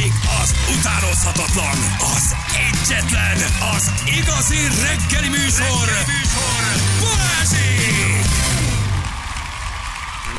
Következik 0.00 0.40
az 0.42 0.54
utánozhatatlan, 0.78 1.78
az 2.16 2.34
egyetlen, 2.70 3.36
az 3.76 3.92
igazi 4.04 4.56
reggeli 4.56 5.28
műsor, 5.28 5.86
reggeli 5.88 6.04
műsor 6.06 6.62
Balázsék! 7.00 7.99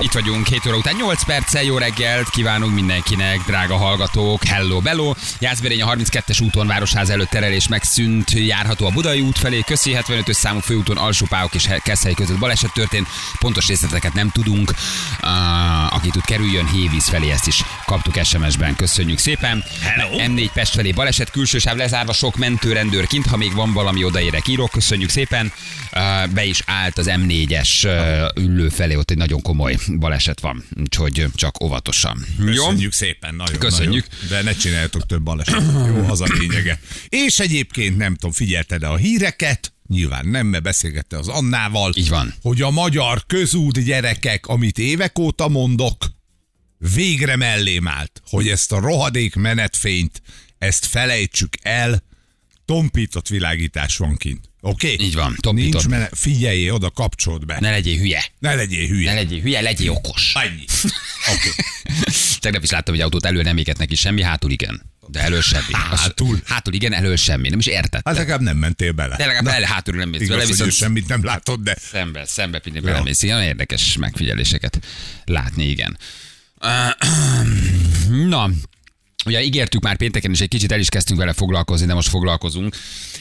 Itt 0.01 0.11
vagyunk 0.11 0.47
7 0.47 0.65
óra 0.67 0.77
után 0.77 0.95
8 0.95 1.25
perccel, 1.25 1.63
jó 1.63 1.77
reggelt 1.77 2.29
kívánunk 2.29 2.73
mindenkinek, 2.73 3.39
drága 3.45 3.75
hallgatók, 3.77 4.43
hello, 4.43 4.79
bello. 4.79 5.13
Jászberény 5.39 5.81
a 5.81 5.95
32-es 5.95 6.43
úton 6.43 6.67
városház 6.67 7.09
előtt 7.09 7.29
terelés 7.29 7.67
megszűnt, 7.67 8.31
járható 8.31 8.85
a 8.85 8.89
Budai 8.89 9.20
út 9.20 9.38
felé, 9.38 9.61
Köszi 9.66 9.98
75-ös 9.99 10.31
számú 10.31 10.59
főúton 10.59 10.98
Alsópáok 10.98 11.53
és 11.53 11.70
Keszhely 11.84 12.13
között 12.13 12.39
baleset 12.39 12.73
történt, 12.73 13.07
pontos 13.39 13.67
részleteket 13.67 14.13
nem 14.13 14.29
tudunk. 14.29 14.73
Uh, 15.23 15.95
aki 15.95 16.09
tud 16.09 16.25
kerüljön 16.25 16.68
Hévíz 16.68 17.07
felé, 17.07 17.31
ezt 17.31 17.47
is 17.47 17.63
kaptuk 17.86 18.23
SMS-ben, 18.23 18.75
köszönjük 18.75 19.18
szépen. 19.18 19.63
Hello. 19.81 20.09
M4 20.18 20.49
Pest 20.54 20.73
felé 20.73 20.91
baleset, 20.91 21.31
külső 21.31 21.57
sáv 21.57 21.77
lezárva, 21.77 22.13
sok 22.13 22.38
mentőrendőr 22.38 23.07
kint, 23.07 23.26
ha 23.26 23.38
még 23.38 23.54
van 23.54 23.73
valami 23.73 24.04
odaérek, 24.04 24.48
írok, 24.48 24.71
köszönjük 24.71 25.09
szépen. 25.09 25.52
Uh, 25.93 26.34
be 26.34 26.43
is 26.43 26.62
állt 26.65 26.98
az 26.98 27.09
M4-es 27.09 27.70
uh, 27.84 28.43
üllő 28.43 28.70
felé, 28.70 28.95
ott 28.95 29.12
egy 29.12 29.18
nagyon 29.18 29.41
komoly 29.41 29.76
baleset 30.00 30.40
van, 30.40 30.63
úgyhogy 30.80 31.26
csak 31.36 31.63
óvatosan. 31.63 32.26
Jó? 32.40 32.45
Köszönjük 32.45 32.94
szépen, 32.94 33.36
nagyon 33.36 33.59
Köszönjük. 33.59 34.08
Nagyon. 34.22 34.27
De 34.30 34.41
ne 34.41 34.58
csináljatok 34.58 35.05
több 35.05 35.22
baleset. 35.22 35.62
Jó, 35.88 36.09
az 36.09 36.22
a 36.22 36.27
lényege. 36.40 36.80
És 37.09 37.40
egyébként 37.40 37.98
nem 37.98 38.13
tudom, 38.13 38.32
figyelted-e 38.32 38.90
a 38.90 38.98
híreket? 38.98 39.73
Nyilván 39.88 40.27
nem, 40.27 40.48
mert 40.48 40.63
beszélgette 40.63 41.18
az 41.18 41.27
Annával. 41.27 41.91
Így 41.96 42.09
van. 42.09 42.34
Hogy 42.41 42.62
a 42.62 42.70
magyar 42.70 43.26
közút 43.26 43.84
gyerekek, 43.84 44.48
amit 44.48 44.77
évek 44.77 45.20
óta 45.20 45.48
mondok, 45.48 46.05
végre 46.94 47.35
mellém 47.35 47.88
állt, 47.88 48.21
hogy 48.30 48.48
ezt 48.48 48.71
a 48.71 48.80
rohadék 48.80 49.35
menetfényt, 49.35 50.21
ezt 50.58 50.85
felejtsük 50.85 51.54
el, 51.62 52.04
tompított 52.71 53.27
világítás 53.27 53.98
van 53.98 54.18
kint. 54.18 54.49
Oké? 54.62 54.93
Okay? 54.93 55.05
Így 55.05 55.13
van, 55.13 55.35
tompított. 55.40 55.71
Nincs 55.71 55.87
menet, 55.87 56.18
figyelj 56.18 56.70
oda, 56.70 56.90
kapcsolod 56.90 57.46
be. 57.46 57.57
Ne, 57.59 57.71
legyél 57.71 57.98
hülye. 57.98 58.26
ne 58.40 58.55
legyél 58.55 58.87
hülye. 58.87 59.09
Ne 59.09 59.15
legyél 59.15 59.41
hülye, 59.41 59.62
legyél 59.62 59.90
okos. 59.90 60.34
Annyi. 60.34 60.65
Oké. 61.34 61.49
Okay. 61.49 62.13
Tegnap 62.40 62.63
is 62.63 62.70
láttam, 62.70 62.93
hogy 62.93 63.04
autót 63.04 63.26
elől 63.26 63.43
nem 63.43 63.57
éget 63.57 63.77
neki 63.77 63.96
semmi, 63.96 64.22
hátul 64.22 64.51
igen. 64.51 64.81
De 65.07 65.19
elől 65.19 65.41
semmi. 65.41 65.73
Az- 65.91 66.00
Hátul? 66.00 66.41
Hátul 66.46 66.73
igen, 66.73 66.94
elől 66.94 67.16
semmi. 67.16 67.50
Nem 67.50 67.59
is 67.59 67.66
értette. 67.66 68.09
Hát 68.09 68.18
legalább 68.18 68.41
nem 68.41 68.57
mentél 68.57 68.91
bele. 68.91 69.16
De 69.16 69.25
legalább 69.25 69.56
el, 69.56 69.62
hátul 69.62 69.96
nem 69.96 70.09
mész 70.09 70.28
hogy 70.29 70.47
viszont 70.47 70.72
semmit 70.72 71.07
nem 71.07 71.24
látod, 71.24 71.59
de 71.59 71.75
szembe, 71.79 72.25
szembe 72.25 72.59
pinni 72.59 72.79
belemész. 72.79 73.22
Ilyen 73.22 73.44
érdekes 73.44 73.97
megfigyeléseket 73.97 74.79
látni, 75.25 75.69
igen. 75.69 75.97
Na, 78.29 78.50
Ugye 79.25 79.44
ígértük 79.44 79.84
már 79.84 79.97
pénteken, 79.97 80.31
és 80.31 80.41
egy 80.41 80.47
kicsit 80.47 80.72
el 80.72 80.80
is 80.80 80.90
kezdtünk 80.90 81.19
vele 81.19 81.34
foglalkozni, 81.34 81.86
de 81.86 81.94
most 81.94 82.09
foglalkozunk. 82.09 82.75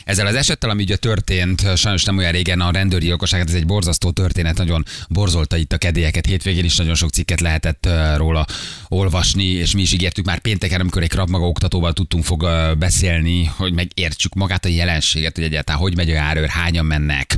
Ezzel 0.04 0.26
az 0.26 0.34
esettel, 0.34 0.70
ami 0.70 0.82
ugye 0.82 0.96
történt, 0.96 1.76
sajnos 1.76 2.04
nem 2.04 2.18
olyan 2.18 2.32
régen 2.32 2.60
a 2.60 2.70
rendőri 2.70 3.04
gyilkosság, 3.04 3.40
hát 3.40 3.48
ez 3.48 3.54
egy 3.54 3.66
borzasztó 3.66 4.10
történet, 4.10 4.56
nagyon 4.56 4.84
borzolta 5.08 5.56
itt 5.56 5.72
a 5.72 5.78
kedélyeket. 5.78 6.26
Hétvégén 6.26 6.64
is 6.64 6.76
nagyon 6.76 6.94
sok 6.94 7.10
cikket 7.10 7.40
lehetett 7.40 7.88
róla 8.16 8.46
olvasni, 8.88 9.44
és 9.44 9.74
mi 9.74 9.80
is 9.80 9.92
ígértük 9.92 10.24
már 10.24 10.38
pénteken, 10.38 10.80
amikor 10.80 11.02
egy 11.02 11.12
rabmaga 11.12 11.48
oktatóval 11.48 11.92
tudtunk 11.92 12.24
fog 12.24 12.48
beszélni, 12.78 13.44
hogy 13.44 13.72
megértsük 13.72 14.34
magát 14.34 14.64
a 14.64 14.68
jelenséget, 14.68 15.34
hogy 15.34 15.44
egyáltalán 15.44 15.80
hogy 15.80 15.96
megy 15.96 16.10
a 16.10 16.14
járőr, 16.14 16.48
hányan 16.48 16.86
mennek, 16.86 17.36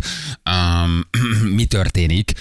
um, 0.51 1.09
mi 1.57 1.65
történik. 1.65 2.33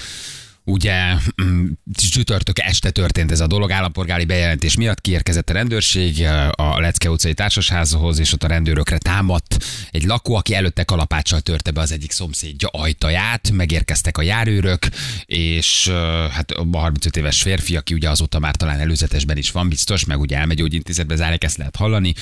Ugye 0.64 1.14
mm, 1.44 1.68
csütörtök 1.94 2.60
este 2.60 2.90
történt 2.90 3.32
ez 3.32 3.40
a 3.40 3.48
dolog, 3.48 3.72
állampolgári 3.72 4.26
bejelentés 4.26 4.76
miatt 4.76 5.02
kiérkezett 5.02 5.50
a 5.50 5.54
rendőrség 5.54 6.26
a 6.52 6.80
Lecke 6.80 7.10
utcai 7.10 7.34
társasházhoz, 7.34 8.20
és 8.20 8.34
ott 8.34 8.44
a 8.44 8.48
rendőrökre 8.48 8.98
támadt 8.98 9.51
egy 9.92 10.04
lakó, 10.04 10.36
aki 10.36 10.54
előtte 10.54 10.84
kalapáccsal 10.84 11.40
törte 11.40 11.72
be 11.72 11.82
az 11.82 11.92
egyik 11.92 12.12
szomszédja 12.12 12.68
ajtaját, 12.68 13.52
megérkeztek 13.52 14.18
a 14.18 14.22
járőrök, 14.22 14.88
és 15.26 15.90
hát 16.32 16.52
a 16.52 16.66
35 16.72 17.18
éves 17.18 17.42
férfi, 17.42 17.76
aki 17.76 17.94
ugye 17.94 18.10
azóta 18.10 18.40
már 18.40 18.56
talán 18.56 18.80
előzetesben 18.80 19.38
is 19.38 19.52
van 19.52 19.70
biztos, 19.70 20.06
meg 20.06 20.20
ugye 20.20 20.38
elmegyógyintézetbe 20.38 21.16
zárják, 21.16 21.44
ezt 21.44 21.58
lehet 21.58 21.76
hallani, 21.76 22.14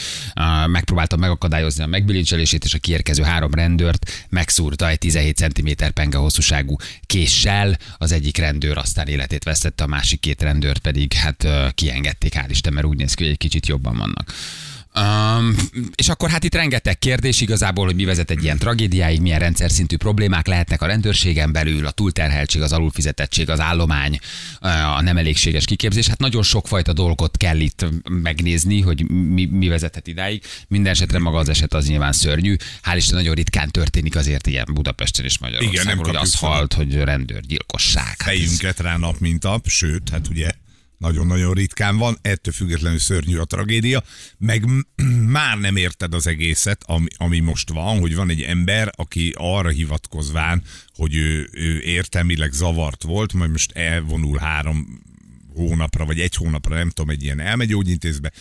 megpróbálta 0.66 1.16
megakadályozni 1.16 1.84
a 1.84 1.88
megbilincselését, 1.88 2.64
és 2.64 2.74
a 2.74 2.78
kiérkező 2.80 3.24
három 3.24 3.54
rendőrt 3.54 4.28
megszúrta 4.30 4.90
egy 4.90 4.98
17 4.98 5.38
cm 5.38 5.70
penge 5.94 6.18
hosszúságú 6.18 6.76
késsel, 7.06 7.78
az 7.98 8.12
egyik 8.12 8.38
rendőr 8.38 8.78
aztán 8.78 9.08
életét 9.08 9.44
vesztette, 9.44 9.84
a 9.84 9.88
másik 9.88 10.20
két 10.20 10.42
rendőrt 10.42 10.80
pedig 10.80 11.14
hát 11.14 11.48
kiengedték, 11.74 12.34
hál' 12.36 12.50
Isten, 12.50 12.74
mert 12.74 12.86
úgy 12.86 12.98
néz 12.98 13.14
ki, 13.14 13.24
hogy 13.24 13.32
egy 13.32 13.38
kicsit 13.38 13.68
jobban 13.68 13.98
vannak. 13.98 14.34
Um, 14.96 15.56
és 15.96 16.10
akkor 16.10 16.30
hát 16.30 16.44
itt 16.44 16.54
rengeteg 16.54 17.00
kérdés 17.00 17.42
igazából, 17.42 17.86
hogy 17.86 17.96
mi 17.96 18.06
vezet 18.06 18.30
egy 18.30 18.44
ilyen 18.44 18.58
tragédiáig, 18.58 19.22
milyen 19.22 19.40
rendszer 19.40 19.72
szintű 19.72 19.98
problémák 19.98 20.48
lehetnek 20.48 20.82
a 20.82 20.86
rendőrségen 20.86 21.52
belül, 21.52 21.86
a 21.86 21.92
túlterheltség, 21.92 22.62
az 22.62 22.72
alulfizetettség, 22.72 23.50
az 23.50 23.60
állomány, 23.60 24.20
a 24.96 25.02
nem 25.02 25.18
elégséges 25.18 25.66
kiképzés. 25.66 26.08
Hát 26.08 26.20
nagyon 26.20 26.44
sokfajta 26.44 26.94
dolgot 26.94 27.38
kell 27.38 27.60
itt 27.60 27.86
megnézni, 28.10 28.82
hogy 28.82 29.10
mi, 29.10 29.46
mi 29.46 29.68
vezethet 29.68 30.08
idáig. 30.08 30.44
Minden 30.68 30.92
esetre 30.92 31.20
maga 31.20 31.38
az 31.38 31.50
eset 31.50 31.74
az 31.74 31.88
nyilván 31.88 32.14
szörnyű. 32.14 32.56
Hál' 32.84 32.96
Isten 32.96 33.16
nagyon 33.16 33.34
ritkán 33.34 33.70
történik 33.70 34.16
azért 34.16 34.48
ilyen 34.48 34.68
Budapesten 34.74 35.26
és 35.26 35.38
Igen, 35.38 35.52
Magyarországon, 35.52 35.96
nem 35.96 36.06
hogy 36.06 36.16
az 36.16 36.36
halt, 36.36 36.74
hogy 36.74 36.96
rendőrgyilkosság. 36.96 38.04
Hát 38.04 38.16
fejünket 38.16 38.80
rá 38.80 38.98
nap, 38.98 39.20
mint 39.20 39.44
nap, 39.44 39.68
sőt, 39.68 40.10
hát 40.10 40.28
ugye 40.28 40.52
nagyon-nagyon 41.00 41.54
ritkán 41.54 41.98
van, 41.98 42.18
ettől 42.22 42.54
függetlenül 42.54 43.00
szörnyű 43.00 43.38
a 43.38 43.46
tragédia, 43.46 44.04
meg 44.38 44.66
már 45.38 45.58
nem 45.58 45.76
érted 45.76 46.14
az 46.14 46.28
egészet, 46.28 46.84
ami, 46.86 47.08
ami 47.18 47.40
most 47.40 47.70
van, 47.70 48.00
hogy 48.00 48.16
van 48.16 48.30
egy 48.30 48.42
ember, 48.42 48.92
aki 48.96 49.34
arra 49.38 49.70
hivatkozván, 49.70 50.64
hogy 50.96 51.16
ő, 51.16 51.50
ő 51.52 51.82
értelmileg 51.82 52.52
zavart 52.52 53.04
volt, 53.04 53.34
majd 53.34 53.52
most 53.52 53.72
elvonul 53.72 54.38
három 54.38 55.02
hónapra, 55.54 56.06
vagy 56.06 56.20
egy 56.20 56.36
hónapra, 56.36 56.76
nem 56.76 56.90
tudom, 56.90 57.10
egy 57.10 57.24
ilyen 57.24 57.40
elmegyógyintézbe, 57.40 58.32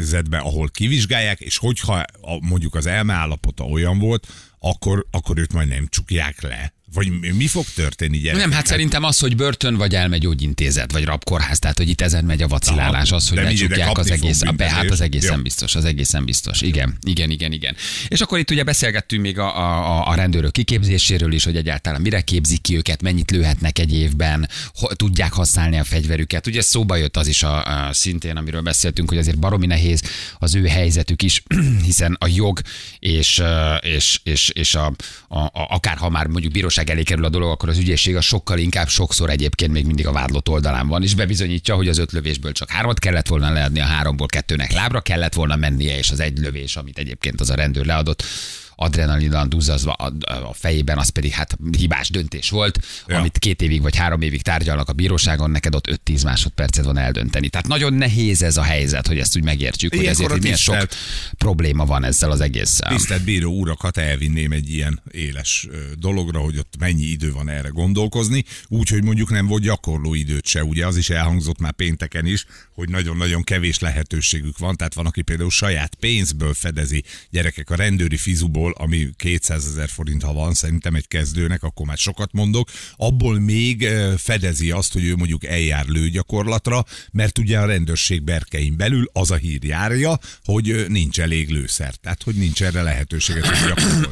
zedbe, 0.00 0.38
ahol 0.38 0.68
kivizsgálják, 0.68 1.40
és 1.40 1.58
hogyha 1.58 2.04
mondjuk 2.40 2.74
az 2.74 2.86
elmeállapota 2.86 3.64
olyan 3.64 3.98
volt, 3.98 4.26
akkor, 4.58 5.06
akkor 5.10 5.38
őt 5.38 5.52
majd 5.52 5.68
nem 5.68 5.86
csukják 5.88 6.40
le. 6.40 6.75
Vagy 6.94 7.34
mi- 7.34 7.46
fog 7.46 7.64
történni, 7.74 8.18
gyerek? 8.18 8.40
Nem, 8.40 8.50
hát 8.50 8.66
szerintem 8.66 9.02
az, 9.04 9.18
hogy 9.18 9.36
börtön 9.36 9.76
vagy 9.76 9.94
elmegyógyintézet, 9.94 10.92
vagy 10.92 11.04
rabkórház, 11.04 11.58
tehát 11.58 11.76
hogy 11.76 11.88
itt 11.88 12.00
ezen 12.00 12.24
megy 12.24 12.42
a 12.42 12.48
vacilálás, 12.48 13.12
az, 13.12 13.28
hogy 13.28 13.38
lecsukják 13.38 13.98
az 13.98 14.10
egész. 14.10 14.42
A, 14.42 14.52
be, 14.52 14.70
hát 14.70 14.90
az 14.90 15.00
egészen 15.00 15.36
Jó. 15.36 15.42
biztos, 15.42 15.74
az 15.74 15.84
egészen 15.84 16.24
biztos. 16.24 16.60
Igen, 16.60 16.98
igen, 17.06 17.30
igen, 17.30 17.52
igen. 17.52 17.76
És 18.08 18.20
akkor 18.20 18.38
itt 18.38 18.50
ugye 18.50 18.62
beszélgettünk 18.62 19.22
még 19.22 19.38
a, 19.38 19.58
a, 19.58 20.08
a 20.08 20.14
rendőrök 20.14 20.52
kiképzéséről 20.52 21.32
is, 21.32 21.44
hogy 21.44 21.56
egyáltalán 21.56 22.00
mire 22.00 22.20
képzik 22.20 22.60
ki 22.60 22.76
őket, 22.76 23.02
mennyit 23.02 23.30
lőhetnek 23.30 23.78
egy 23.78 23.94
évben, 23.94 24.48
ho, 24.74 24.94
tudják 24.94 25.32
használni 25.32 25.78
a 25.78 25.84
fegyverüket. 25.84 26.46
Ugye 26.46 26.62
szóba 26.62 26.96
jött 26.96 27.16
az 27.16 27.26
is 27.26 27.42
a, 27.42 27.86
a 27.86 27.92
szintén, 27.92 28.36
amiről 28.36 28.62
beszéltünk, 28.62 29.08
hogy 29.08 29.18
azért 29.18 29.38
baromi 29.38 29.66
nehéz 29.66 30.02
az 30.38 30.54
ő 30.54 30.66
helyzetük 30.66 31.22
is, 31.22 31.42
hiszen 31.86 32.16
a 32.20 32.26
jog 32.26 32.60
és, 32.98 33.42
és, 33.80 34.20
és, 34.22 34.48
és 34.48 34.74
a, 34.74 34.92
a, 35.28 35.38
a, 35.38 35.50
akár 35.52 35.96
ha 35.96 36.08
már 36.08 36.26
mondjuk 36.26 36.52
bíróság 36.76 36.90
elé 36.96 37.02
kerül 37.02 37.24
a 37.24 37.28
dolog, 37.28 37.50
akkor 37.50 37.68
az 37.68 37.78
ügyészség 37.78 38.16
a 38.16 38.20
sokkal 38.20 38.58
inkább 38.58 38.88
sokszor 38.88 39.30
egyébként 39.30 39.72
még 39.72 39.86
mindig 39.86 40.06
a 40.06 40.12
vádlott 40.12 40.48
oldalán 40.48 40.88
van, 40.88 41.02
és 41.02 41.14
bebizonyítja, 41.14 41.74
hogy 41.74 41.88
az 41.88 41.98
öt 41.98 42.12
lövésből 42.12 42.52
csak 42.52 42.70
hármat 42.70 42.98
kellett 42.98 43.26
volna 43.26 43.52
leadni, 43.52 43.80
a 43.80 43.84
háromból 43.84 44.26
kettőnek 44.26 44.72
lábra 44.72 45.00
kellett 45.00 45.34
volna 45.34 45.56
mennie, 45.56 45.98
és 45.98 46.10
az 46.10 46.20
egy 46.20 46.38
lövés, 46.38 46.76
amit 46.76 46.98
egyébként 46.98 47.40
az 47.40 47.50
a 47.50 47.54
rendőr 47.54 47.84
leadott, 47.84 48.22
adrenalinnal 48.76 49.46
duzzazva 49.46 49.92
a, 49.92 50.12
a 50.48 50.52
fejében, 50.52 50.98
az 50.98 51.08
pedig 51.08 51.30
hát 51.30 51.56
hibás 51.76 52.10
döntés 52.10 52.50
volt, 52.50 52.78
ja. 53.06 53.18
Amit 53.18 53.38
két 53.38 53.62
évig 53.62 53.82
vagy 53.82 53.96
három 53.96 54.20
évig 54.20 54.42
tárgyalnak 54.42 54.88
a 54.88 54.92
bíróságon, 54.92 55.50
neked 55.50 55.74
ott 55.74 55.98
5-10 56.04 56.24
másodpercet 56.24 56.84
van 56.84 56.98
eldönteni. 56.98 57.48
Tehát 57.48 57.66
nagyon 57.66 57.92
nehéz 57.92 58.42
ez 58.42 58.56
a 58.56 58.62
helyzet, 58.62 59.06
hogy 59.06 59.18
ezt 59.18 59.36
úgy 59.36 59.44
megértsük, 59.44 59.90
hogy 59.90 60.02
Ilyenkor 60.02 60.24
ezért 60.24 60.32
a 60.32 60.36
itt 60.36 60.42
milyen 60.42 60.56
sok 60.56 60.88
probléma 61.38 61.84
van 61.84 62.04
ezzel 62.04 62.30
az 62.30 62.40
egésszel. 62.40 62.90
Tisztelt 62.96 63.24
bíró 63.24 63.58
urakat 63.58 63.96
elvinném 63.96 64.52
egy 64.52 64.70
ilyen 64.70 65.02
éles 65.10 65.68
dologra, 65.98 66.38
hogy 66.38 66.58
ott 66.58 66.74
mennyi 66.78 67.04
idő 67.04 67.32
van 67.32 67.48
erre 67.48 67.68
gondolkozni, 67.68 68.44
úgyhogy 68.68 69.02
mondjuk 69.04 69.30
nem 69.30 69.46
volt 69.46 69.62
gyakorló 69.62 70.14
időt 70.14 70.46
se. 70.46 70.64
Ugye 70.64 70.86
az 70.86 70.96
is 70.96 71.10
elhangzott 71.10 71.58
már 71.58 71.72
pénteken 71.72 72.26
is, 72.26 72.46
hogy 72.74 72.88
nagyon-nagyon 72.88 73.42
kevés 73.42 73.78
lehetőségük 73.78 74.58
van, 74.58 74.76
tehát 74.76 74.94
van, 74.94 75.06
aki 75.06 75.22
például 75.22 75.50
saját 75.50 75.94
pénzből 75.94 76.54
fedezi 76.54 77.04
gyerekek 77.30 77.70
a 77.70 77.74
rendőri 77.74 78.16
fizuból, 78.16 78.65
abból, 78.66 78.84
ami 78.84 79.08
200 79.16 79.66
ezer 79.66 79.88
forint, 79.88 80.22
ha 80.22 80.32
van, 80.32 80.54
szerintem 80.54 80.94
egy 80.94 81.08
kezdőnek, 81.08 81.62
akkor 81.62 81.86
már 81.86 81.96
sokat 81.96 82.32
mondok, 82.32 82.70
abból 82.96 83.40
még 83.40 83.84
eh, 83.84 84.16
fedezi 84.16 84.70
azt, 84.70 84.92
hogy 84.92 85.04
ő 85.04 85.16
mondjuk 85.16 85.44
eljár 85.44 85.86
lőgyakorlatra, 85.86 86.84
mert 87.12 87.38
ugye 87.38 87.58
a 87.58 87.66
rendőrség 87.66 88.22
berkein 88.22 88.76
belül 88.76 89.10
az 89.12 89.30
a 89.30 89.34
hír 89.34 89.64
járja, 89.64 90.18
hogy 90.44 90.70
eh, 90.70 90.86
nincs 90.86 91.20
elég 91.20 91.50
lőszer, 91.50 91.94
tehát 91.94 92.22
hogy 92.22 92.34
nincs 92.34 92.62
erre 92.62 92.82
lehetőséget. 92.82 93.46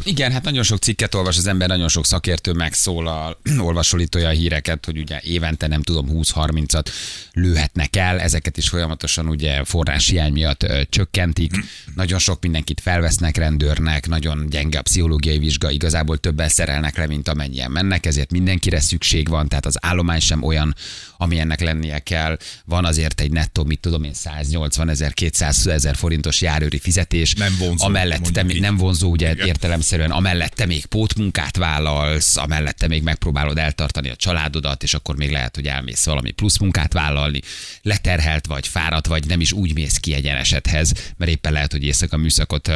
Igen, 0.04 0.32
hát 0.32 0.44
nagyon 0.44 0.62
sok 0.62 0.78
cikket 0.78 1.14
olvas 1.14 1.36
az 1.36 1.46
ember, 1.46 1.68
nagyon 1.68 1.88
sok 1.88 2.06
szakértő 2.06 2.52
megszólal, 2.52 3.38
olvasolítója 3.58 4.28
a 4.28 4.32
híreket, 4.32 4.84
hogy 4.84 4.98
ugye 4.98 5.20
évente 5.22 5.66
nem 5.66 5.82
tudom 5.82 6.08
20-30-at 6.12 6.86
lőhetnek 7.32 7.96
el, 7.96 8.20
ezeket 8.20 8.56
is 8.56 8.68
folyamatosan 8.68 9.28
ugye 9.28 9.64
forráshiány 9.64 10.32
miatt 10.32 10.62
ö, 10.62 10.82
csökkentik. 10.88 11.52
Nagyon 11.94 12.18
sok 12.18 12.42
mindenkit 12.42 12.80
felvesznek 12.80 13.36
rendőrnek, 13.36 14.08
nagyon 14.08 14.43
gyenge 14.48 14.78
a 14.78 14.82
pszichológiai 14.82 15.38
vizsga, 15.38 15.70
igazából 15.70 16.18
többen 16.18 16.48
szerelnek 16.48 16.96
le, 16.96 17.06
mint 17.06 17.28
amennyien 17.28 17.70
mennek, 17.70 18.06
ezért 18.06 18.30
mindenkire 18.30 18.80
szükség 18.80 19.28
van, 19.28 19.48
tehát 19.48 19.66
az 19.66 19.76
állomány 19.80 20.20
sem 20.20 20.42
olyan, 20.42 20.74
ami 21.16 21.38
ennek 21.38 21.60
lennie 21.60 21.98
kell. 21.98 22.38
Van 22.64 22.84
azért 22.84 23.20
egy 23.20 23.30
nettó, 23.30 23.64
mit 23.64 23.80
tudom 23.80 24.04
én, 24.04 24.14
180 24.14 24.88
ezer, 24.88 25.12
200 25.14 25.66
ezer 25.66 25.96
forintos 25.96 26.40
járőri 26.40 26.78
fizetés. 26.78 27.34
Nem 27.34 27.56
vonzó, 27.58 27.84
Amellett 27.84 28.22
te 28.22 28.44
így. 28.48 28.60
nem 28.60 28.76
vonzó, 28.76 29.10
ugye 29.10 29.30
Igen. 29.32 29.46
értelemszerűen, 29.46 30.10
amellett 30.10 30.52
te 30.52 30.66
még 30.66 30.86
pótmunkát 30.86 31.56
vállalsz, 31.56 32.36
amellett 32.36 32.76
te 32.76 32.88
még 32.88 33.02
megpróbálod 33.02 33.58
eltartani 33.58 34.08
a 34.10 34.16
családodat, 34.16 34.82
és 34.82 34.94
akkor 34.94 35.16
még 35.16 35.30
lehet, 35.30 35.54
hogy 35.54 35.66
elmész 35.66 36.04
valami 36.04 36.30
plusz 36.30 36.58
munkát 36.58 36.92
vállalni, 36.92 37.40
leterhelt 37.82 38.46
vagy, 38.46 38.68
fáradt 38.68 39.06
vagy, 39.06 39.26
nem 39.26 39.40
is 39.40 39.52
úgy 39.52 39.74
mész 39.74 39.96
ki 39.96 40.14
egy 40.14 40.26
esethez, 40.26 40.92
mert 41.16 41.30
éppen 41.30 41.52
lehet, 41.52 41.72
hogy 41.72 41.84
éjszaka 41.84 42.16
műszakot 42.16 42.70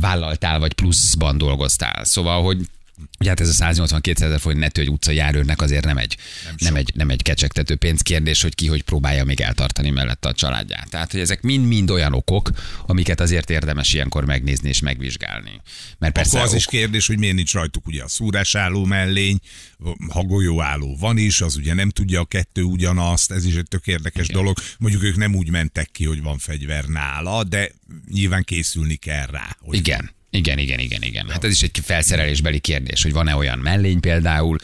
vállaltál, 0.00 0.58
vagy 0.58 0.72
pluszban 0.72 1.38
dolgoztál. 1.38 2.04
Szóval, 2.04 2.42
hogy 2.42 2.58
Ugye 3.20 3.28
hát 3.28 3.40
ez 3.40 3.48
a 3.48 3.52
182 3.52 4.24
ezer 4.24 4.40
forint 4.40 4.60
nettó 4.60 4.80
egy 4.80 4.90
utcai 4.90 5.14
járőrnek 5.14 5.60
azért 5.62 5.84
nem 5.84 5.98
egy, 5.98 6.16
nem, 6.44 6.54
nem, 6.58 6.74
egy, 6.74 6.92
nem 6.94 7.10
egy 7.10 7.22
kecsegtető 7.22 7.76
pénzkérdés, 7.76 8.42
hogy 8.42 8.54
ki 8.54 8.66
hogy 8.66 8.82
próbálja 8.82 9.24
még 9.24 9.40
eltartani 9.40 9.90
mellette 9.90 10.28
a 10.28 10.32
családját. 10.32 10.90
Tehát, 10.90 11.10
hogy 11.10 11.20
ezek 11.20 11.42
mind-mind 11.42 11.90
olyan 11.90 12.12
okok, 12.14 12.50
amiket 12.86 13.20
azért 13.20 13.50
érdemes 13.50 13.92
ilyenkor 13.92 14.24
megnézni 14.24 14.68
és 14.68 14.80
megvizsgálni. 14.80 15.60
Mert 15.98 16.12
persze 16.12 16.30
Akkor 16.30 16.42
az 16.42 16.52
ok- 16.52 16.58
is 16.58 16.66
kérdés, 16.66 17.06
hogy 17.06 17.18
miért 17.18 17.34
nincs 17.34 17.52
rajtuk 17.52 17.86
ugye 17.86 18.02
a 18.02 18.08
szúrásálló 18.08 18.84
mellény, 18.84 19.38
ha 20.08 20.22
golyóálló 20.22 20.96
van 21.00 21.18
is, 21.18 21.40
az 21.40 21.56
ugye 21.56 21.74
nem 21.74 21.90
tudja 21.90 22.20
a 22.20 22.24
kettő 22.24 22.62
ugyanazt, 22.62 23.30
ez 23.30 23.44
is 23.44 23.54
egy 23.54 23.68
tök 23.68 23.86
érdekes 23.86 24.28
Igen. 24.28 24.40
dolog. 24.40 24.58
Mondjuk 24.78 25.02
ők 25.02 25.16
nem 25.16 25.34
úgy 25.34 25.50
mentek 25.50 25.88
ki, 25.92 26.04
hogy 26.04 26.22
van 26.22 26.38
fegyver 26.38 26.84
nála, 26.84 27.44
de 27.44 27.70
nyilván 28.10 28.42
készülni 28.42 28.96
kell 28.96 29.26
rá. 29.26 29.56
Hogy 29.60 29.76
Igen. 29.76 30.10
Igen, 30.34 30.58
igen, 30.58 30.78
igen, 30.78 31.02
igen. 31.02 31.28
Hát 31.28 31.44
ez 31.44 31.50
is 31.50 31.62
egy 31.62 31.78
felszerelésbeli 31.82 32.58
kérdés, 32.58 33.02
hogy 33.02 33.12
van-e 33.12 33.36
olyan 33.36 33.58
mellény 33.58 34.00
például, 34.00 34.58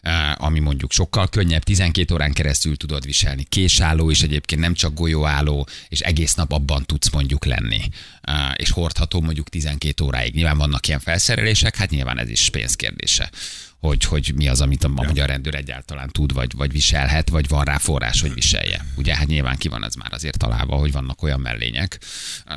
eh, 0.00 0.44
ami 0.44 0.58
mondjuk 0.58 0.92
sokkal 0.92 1.28
könnyebb, 1.28 1.62
12 1.62 2.14
órán 2.14 2.32
keresztül 2.32 2.76
tudod 2.76 3.04
viselni. 3.04 3.44
Késálló 3.48 4.10
is 4.10 4.22
egyébként 4.22 4.60
nem 4.60 4.74
csak 4.74 4.94
golyóálló, 4.94 5.68
és 5.88 6.00
egész 6.00 6.34
nap 6.34 6.52
abban 6.52 6.84
tudsz 6.86 7.10
mondjuk 7.10 7.44
lenni. 7.44 7.80
Eh, 8.20 8.50
És 8.56 8.70
hordható 8.70 9.20
mondjuk 9.20 9.48
12 9.48 10.04
óráig. 10.04 10.34
Nyilván 10.34 10.58
vannak 10.58 10.86
ilyen 10.86 11.00
felszerelések, 11.00 11.76
hát 11.76 11.90
nyilván 11.90 12.18
ez 12.18 12.28
is 12.28 12.50
pénzkérdése 12.50 13.30
hogy, 13.80 14.04
hogy 14.04 14.32
mi 14.34 14.48
az, 14.48 14.60
amit 14.60 14.84
a 14.84 14.92
ja. 14.96 15.02
magyar 15.06 15.28
rendőr 15.28 15.54
egyáltalán 15.54 16.08
tud, 16.08 16.32
vagy, 16.32 16.52
vagy 16.56 16.72
viselhet, 16.72 17.28
vagy 17.28 17.48
van 17.48 17.64
rá 17.64 17.78
forrás, 17.78 18.20
hogy 18.20 18.34
viselje. 18.34 18.84
Ugye 18.96 19.16
hát 19.16 19.26
nyilván 19.26 19.56
ki 19.56 19.68
van 19.68 19.84
ez 19.84 19.94
már 19.94 20.12
azért 20.12 20.38
találva, 20.38 20.76
hogy 20.76 20.92
vannak 20.92 21.22
olyan 21.22 21.40
mellények. 21.40 21.98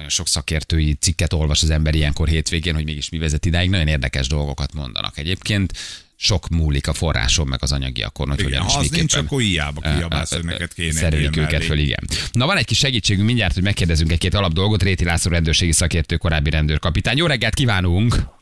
Sok 0.07 0.27
szakértői 0.27 0.93
cikket 0.93 1.33
olvas 1.33 1.63
az 1.63 1.69
ember 1.69 1.95
ilyenkor 1.95 2.27
hétvégén, 2.27 2.73
hogy 2.73 2.83
mégis 2.83 3.09
mi 3.09 3.17
vezet 3.17 3.45
idáig. 3.45 3.69
Nagyon 3.69 3.87
érdekes 3.87 4.27
dolgokat 4.27 4.73
mondanak. 4.73 5.17
Egyébként 5.17 5.73
sok 6.15 6.49
múlik 6.49 6.87
a 6.87 6.93
forráson, 6.93 7.47
meg 7.47 7.63
az 7.63 7.71
anyagiakon, 7.71 8.29
hogy 8.29 8.39
Igen, 8.39 8.51
hogyan 8.51 8.65
is 8.67 8.73
ha 8.73 8.79
az 8.79 8.89
nincs, 8.89 9.15
akkor 9.15 9.41
hiába 9.41 9.81
kiabálsz, 9.81 10.33
hogy 10.33 10.43
neked 10.43 10.73
kéne 10.73 10.91
Szerelik 10.91 11.37
őket 11.37 11.63
föl, 11.63 11.77
igen. 11.77 12.07
Na 12.31 12.45
van 12.45 12.57
egy 12.57 12.65
kis 12.65 12.77
segítségünk 12.77 13.25
mindjárt, 13.27 13.53
hogy 13.53 13.63
megkérdezünk 13.63 14.11
egy-két 14.11 14.33
alap 14.33 14.53
dolgot. 14.53 14.83
Réti 14.83 15.03
László 15.03 15.31
rendőrségi 15.31 15.71
szakértő, 15.71 16.17
korábbi 16.17 16.49
rendőrkapitány. 16.49 17.17
Jó 17.17 17.25
reggelt 17.25 17.53
kívánunk! 17.53 18.41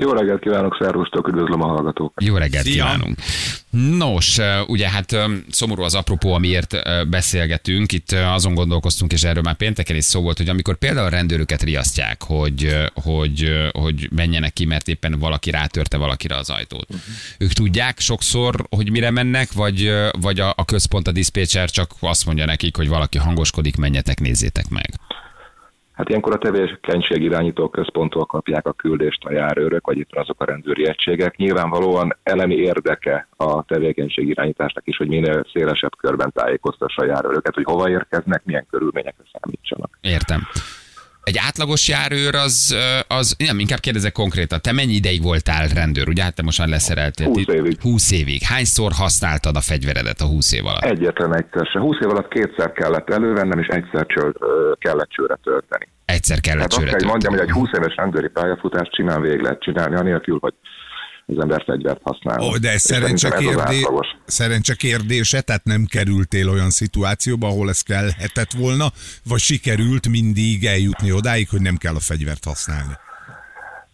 Jó 0.00 0.12
reggelt 0.12 0.40
kívánok, 0.40 0.76
szervusztok, 0.80 1.28
üdvözlöm 1.28 1.62
a 1.62 1.66
hallgatókat. 1.66 2.24
Jó 2.24 2.36
reggelt 2.36 2.64
Szia! 2.64 2.72
kívánunk! 2.72 3.18
Nos, 3.70 4.38
ugye 4.66 4.88
hát 4.88 5.16
szomorú 5.50 5.82
az 5.82 5.94
apropó, 5.94 6.32
amiért 6.32 6.76
beszélgetünk. 7.08 7.92
Itt 7.92 8.12
azon 8.12 8.54
gondolkoztunk, 8.54 9.12
és 9.12 9.22
erről 9.22 9.42
már 9.42 9.54
pénteken 9.54 9.96
is 9.96 10.04
szó 10.04 10.20
volt, 10.20 10.36
hogy 10.36 10.48
amikor 10.48 10.76
például 10.76 11.06
a 11.06 11.10
rendőröket 11.10 11.62
riasztják, 11.62 12.22
hogy, 12.22 12.76
hogy, 12.94 13.52
hogy 13.72 14.08
menjenek 14.14 14.52
ki, 14.52 14.64
mert 14.64 14.88
éppen 14.88 15.18
valaki 15.18 15.50
rátörte 15.50 15.96
valakire 15.96 16.36
az 16.36 16.50
ajtót. 16.50 16.86
Uh-huh. 16.88 17.14
Ők 17.38 17.52
tudják 17.52 18.00
sokszor, 18.00 18.66
hogy 18.70 18.90
mire 18.90 19.10
mennek, 19.10 19.52
vagy, 19.52 19.92
vagy 20.20 20.40
a, 20.40 20.52
a 20.56 20.64
központ, 20.64 21.08
a 21.08 21.12
diszpécser 21.12 21.70
csak 21.70 21.90
azt 22.00 22.26
mondja 22.26 22.44
nekik, 22.44 22.76
hogy 22.76 22.88
valaki 22.88 23.18
hangoskodik, 23.18 23.76
menjetek, 23.76 24.20
nézzétek 24.20 24.68
meg. 24.68 24.90
Hát 25.96 26.08
ilyenkor 26.08 26.32
a 26.32 26.38
tevékenység 26.38 27.22
irányító 27.22 27.68
központtól 27.68 28.26
kapják 28.26 28.66
a 28.66 28.72
küldést 28.72 29.24
a 29.24 29.32
járőrök, 29.32 29.86
vagy 29.86 29.98
éppen 29.98 30.22
azok 30.22 30.40
a 30.40 30.44
rendőri 30.44 30.86
egységek. 30.86 31.36
Nyilvánvalóan 31.36 32.16
elemi 32.22 32.54
érdeke 32.54 33.28
a 33.36 33.62
tevékenység 33.64 34.28
irányításnak 34.28 34.86
is, 34.86 34.96
hogy 34.96 35.08
minél 35.08 35.46
szélesebb 35.52 35.96
körben 35.98 36.32
tájékoztassa 36.32 37.02
a 37.02 37.06
járőröket, 37.06 37.54
hogy 37.54 37.64
hova 37.64 37.90
érkeznek, 37.90 38.44
milyen 38.44 38.66
körülményekre 38.70 39.24
számítsanak. 39.32 39.98
Értem. 40.00 40.40
Egy 41.30 41.38
átlagos 41.48 41.88
járőr 41.88 42.34
az, 42.34 42.76
az, 43.08 43.34
nem, 43.38 43.58
inkább 43.58 43.78
kérdezek 43.78 44.12
konkrétan, 44.12 44.58
te 44.62 44.72
mennyi 44.72 44.92
ideig 44.92 45.22
voltál 45.22 45.66
rendőr, 45.68 46.08
ugye? 46.08 46.22
Hát 46.22 46.34
te 46.34 46.42
most 46.42 46.58
már 46.58 46.68
leszereltél. 46.68 47.26
20 47.26 47.46
évig. 47.46 47.80
20 47.80 48.12
évig. 48.12 48.42
Hányszor 48.42 48.92
használtad 48.92 49.56
a 49.56 49.60
fegyveredet 49.60 50.20
a 50.20 50.26
20 50.26 50.52
év 50.52 50.66
alatt? 50.66 50.82
Egyetlen 50.82 51.36
egyszer 51.36 51.66
se. 51.72 51.78
20 51.78 51.96
év 52.04 52.08
alatt 52.08 52.28
kétszer 52.28 52.72
kellett 52.72 53.10
elővennem, 53.10 53.58
és 53.58 53.66
egyszer 53.66 54.06
cső, 54.06 54.34
kellett 54.78 55.08
csőre 55.08 55.38
tölteni. 55.42 55.88
Egyszer 56.04 56.40
kellett 56.40 56.60
Hát 56.60 56.72
azt 56.72 56.78
csőre 56.78 56.90
kell, 56.90 57.00
hogy 57.00 57.08
mondjam, 57.08 57.32
hogy 57.32 57.40
egy 57.40 57.46
tölteni. 57.46 57.68
20 57.68 57.78
éves 57.78 57.96
rendőri 57.96 58.28
pályafutást 58.28 58.94
simán 58.94 59.20
végig 59.20 59.40
lehet 59.40 59.60
csinálni, 59.60 59.96
anélkül, 59.96 60.38
hogy 60.40 60.54
az 61.26 61.38
ember 61.38 61.62
fegyvert 61.66 62.00
használ. 62.02 62.40
Ó, 62.40 62.56
de 62.56 62.70
ez 62.70 62.80
szerencse, 62.80 63.28
ez 63.32 63.38
kérdé... 63.38 63.60
átlagos. 63.60 64.16
szerencse 64.24 64.74
kérdése, 64.74 65.40
tehát 65.40 65.64
nem 65.64 65.84
kerültél 65.84 66.48
olyan 66.48 66.70
szituációba, 66.70 67.46
ahol 67.46 67.68
ez 67.68 67.80
kellhetett 67.80 68.52
volna, 68.52 68.86
vagy 69.24 69.38
sikerült 69.38 70.08
mindig 70.08 70.64
eljutni 70.64 71.12
odáig, 71.12 71.48
hogy 71.48 71.60
nem 71.60 71.76
kell 71.76 71.94
a 71.94 72.00
fegyvert 72.00 72.44
használni. 72.44 72.92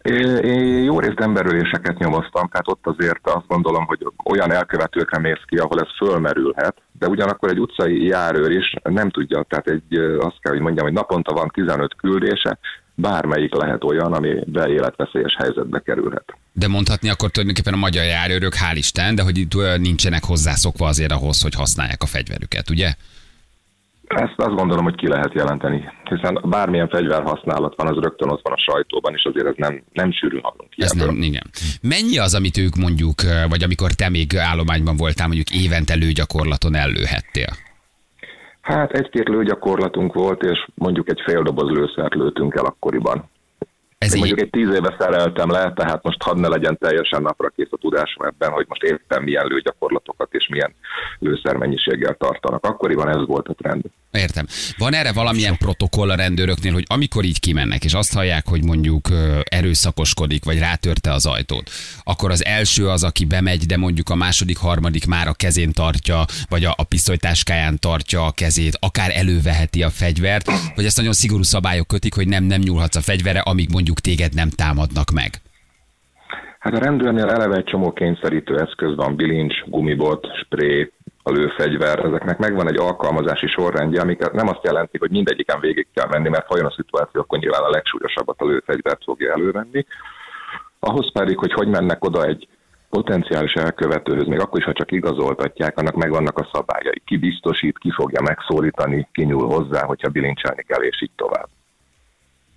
Én, 0.01 0.35
én 0.35 0.83
jó 0.83 0.99
részt 0.99 1.19
emberöléseket 1.19 1.97
nyomoztam, 1.97 2.47
tehát 2.47 2.67
ott 2.67 2.87
azért 2.87 3.19
azt 3.23 3.47
gondolom, 3.47 3.85
hogy 3.85 4.07
olyan 4.23 4.51
elkövetőkre 4.51 5.19
mész 5.19 5.43
ki, 5.45 5.57
ahol 5.57 5.79
ez 5.79 5.95
fölmerülhet, 5.97 6.75
de 6.99 7.07
ugyanakkor 7.07 7.49
egy 7.49 7.59
utcai 7.59 8.05
járőr 8.05 8.51
is 8.51 8.73
nem 8.83 9.09
tudja, 9.09 9.45
tehát 9.49 9.67
egy, 9.67 9.97
azt 10.19 10.39
kell, 10.41 10.51
hogy 10.51 10.61
mondjam, 10.61 10.85
hogy 10.85 10.95
naponta 10.95 11.33
van 11.33 11.49
15 11.53 11.95
küldése, 11.95 12.57
bármelyik 12.95 13.53
lehet 13.53 13.83
olyan, 13.83 14.13
ami 14.13 14.27
életveszélyes 14.53 15.35
helyzetbe 15.39 15.79
kerülhet. 15.79 16.33
De 16.53 16.67
mondhatni 16.67 17.09
akkor 17.09 17.31
tulajdonképpen 17.31 17.73
a 17.73 17.77
magyar 17.85 18.05
járőrök, 18.05 18.53
hál' 18.55 18.75
Isten, 18.75 19.15
de 19.15 19.23
hogy 19.23 19.37
itt 19.37 19.53
nincsenek 19.77 20.23
hozzászokva 20.23 20.87
azért 20.87 21.11
ahhoz, 21.11 21.41
hogy 21.41 21.55
használják 21.55 22.03
a 22.03 22.05
fegyverüket, 22.05 22.69
ugye? 22.69 22.93
Ezt 24.07 24.33
azt 24.37 24.55
gondolom, 24.55 24.83
hogy 24.83 24.95
ki 24.95 25.07
lehet 25.07 25.33
jelenteni, 25.33 25.83
hiszen 26.09 26.39
bármilyen 26.43 26.89
fegyverhasználat 26.89 27.73
van, 27.77 27.87
az 27.87 28.03
rögtön 28.03 28.29
ott 28.29 28.41
van 28.43 28.53
a 28.53 28.71
sajtóban, 28.71 29.13
és 29.13 29.23
azért 29.23 29.47
ez 29.47 29.53
nem, 29.57 29.83
nem 29.93 30.11
sűrűn 30.11 30.41
hallunk 30.43 30.69
Ez 30.77 30.91
nem, 30.91 31.21
igen. 31.21 31.43
Mennyi 31.81 32.17
az, 32.17 32.35
amit 32.35 32.57
ők 32.57 32.75
mondjuk, 32.75 33.21
vagy 33.49 33.63
amikor 33.63 33.91
te 33.91 34.09
még 34.09 34.37
állományban 34.37 34.97
voltál, 34.97 35.27
mondjuk 35.27 35.49
évente 35.49 35.93
lőgyakorlaton 35.93 36.75
ellőhettél? 36.75 37.47
Hát 38.61 38.91
egy-két 38.91 39.27
lőgyakorlatunk 39.27 40.13
volt, 40.13 40.43
és 40.43 40.67
mondjuk 40.73 41.09
egy 41.09 41.21
fél 41.25 41.43
doboz 41.43 41.69
lőszert 41.69 42.13
lőtünk 42.13 42.55
el 42.55 42.65
akkoriban. 42.65 43.29
Ez 44.03 44.13
Én 44.13 44.19
mondjuk 44.19 44.39
így, 44.39 44.45
egy 44.45 44.49
tíz 44.49 44.75
éve 44.75 44.95
szereltem 44.99 45.49
le, 45.51 45.73
tehát 45.75 46.03
most 46.03 46.21
hadd 46.21 46.39
ne 46.39 46.47
legyen 46.47 46.77
teljesen 46.77 47.21
napra 47.21 47.49
kész 47.55 47.71
a 47.71 47.77
tudásom 47.77 48.25
ebben, 48.25 48.51
hogy 48.51 48.65
most 48.67 48.83
éppen 48.83 49.23
milyen 49.23 49.45
lőgyakorlatokat 49.45 50.27
és 50.31 50.47
milyen 50.47 50.75
lőszermennyiséggel 51.19 52.15
tartanak. 52.19 52.65
Akkoriban 52.65 53.09
ez 53.09 53.25
volt 53.25 53.47
a 53.47 53.53
trend. 53.53 53.83
Értem. 54.11 54.45
Van 54.77 54.93
erre 54.93 55.11
valamilyen 55.11 55.57
protokoll 55.57 56.09
a 56.09 56.15
rendőröknél, 56.15 56.73
hogy 56.73 56.85
amikor 56.87 57.23
így 57.23 57.39
kimennek, 57.39 57.83
és 57.83 57.93
azt 57.93 58.13
hallják, 58.13 58.47
hogy 58.47 58.63
mondjuk 58.63 59.07
erőszakoskodik, 59.43 60.43
vagy 60.45 60.59
rátörte 60.59 61.11
az 61.11 61.25
ajtót, 61.25 61.69
akkor 62.03 62.31
az 62.31 62.45
első 62.45 62.87
az, 62.87 63.03
aki 63.03 63.25
bemegy, 63.25 63.65
de 63.65 63.77
mondjuk 63.77 64.09
a 64.09 64.15
második, 64.15 64.57
harmadik 64.57 65.05
már 65.05 65.27
a 65.27 65.33
kezén 65.33 65.71
tartja, 65.71 66.25
vagy 66.49 66.65
a, 66.65 66.73
a 66.77 66.83
pisztolytáskáján 66.83 67.79
tartja 67.79 68.25
a 68.25 68.31
kezét, 68.31 68.77
akár 68.79 69.11
előveheti 69.15 69.83
a 69.83 69.89
fegyvert, 69.89 70.51
vagy 70.75 70.85
ezt 70.85 70.97
nagyon 70.97 71.13
szigorú 71.13 71.43
szabályok 71.43 71.87
kötik, 71.87 72.13
hogy 72.13 72.27
nem, 72.27 72.43
nem 72.43 72.61
nyúlhatsz 72.61 72.95
a 72.95 73.01
fegyvere, 73.01 73.39
amíg 73.39 73.69
mondjuk 73.71 73.92
téged 73.99 74.33
nem 74.33 74.49
támadnak 74.49 75.09
meg. 75.13 75.29
Hát 76.59 76.73
a 76.73 76.79
rendőrnél 76.79 77.29
eleve 77.29 77.55
egy 77.55 77.63
csomó 77.63 77.93
kényszerítő 77.93 78.59
eszköz 78.59 78.95
van, 78.95 79.15
bilincs, 79.15 79.63
gumibot, 79.65 80.27
spré, 80.43 80.91
a 81.23 81.31
lőfegyver, 81.31 82.05
ezeknek 82.05 82.37
megvan 82.37 82.67
egy 82.67 82.77
alkalmazási 82.77 83.47
sorrendje, 83.47 84.01
amiket 84.01 84.33
nem 84.33 84.47
azt 84.47 84.63
jelenti, 84.63 84.97
hogy 84.97 85.11
mindegyiken 85.11 85.59
végig 85.59 85.87
kell 85.93 86.07
menni, 86.09 86.29
mert 86.29 86.47
ha 86.47 86.53
olyan 86.53 86.65
a 86.65 86.73
szituáció, 86.75 87.21
akkor 87.21 87.39
nyilván 87.39 87.63
a 87.63 87.69
legsúlyosabbat 87.69 88.41
a 88.41 88.45
lőfegyvert 88.45 89.03
fogja 89.03 89.31
elővenni. 89.31 89.85
Ahhoz 90.79 91.11
pedig, 91.11 91.37
hogy 91.37 91.53
hogy 91.53 91.67
mennek 91.67 92.05
oda 92.05 92.25
egy 92.25 92.47
potenciális 92.89 93.53
elkövetőhöz, 93.53 94.27
még 94.27 94.39
akkor 94.39 94.59
is, 94.59 94.65
ha 94.65 94.73
csak 94.73 94.91
igazoltatják, 94.91 95.77
annak 95.77 95.95
megvannak 95.95 96.37
a 96.37 96.49
szabályai. 96.53 97.01
Ki 97.05 97.17
biztosít, 97.17 97.77
ki 97.77 97.91
fogja 97.91 98.21
megszólítani, 98.21 99.07
ki 99.11 99.23
nyúl 99.23 99.47
hozzá, 99.47 99.85
hogyha 99.85 100.09
bilincselni 100.09 100.63
kell, 100.63 100.81
és 100.81 101.01
így 101.01 101.11
tovább. 101.15 101.47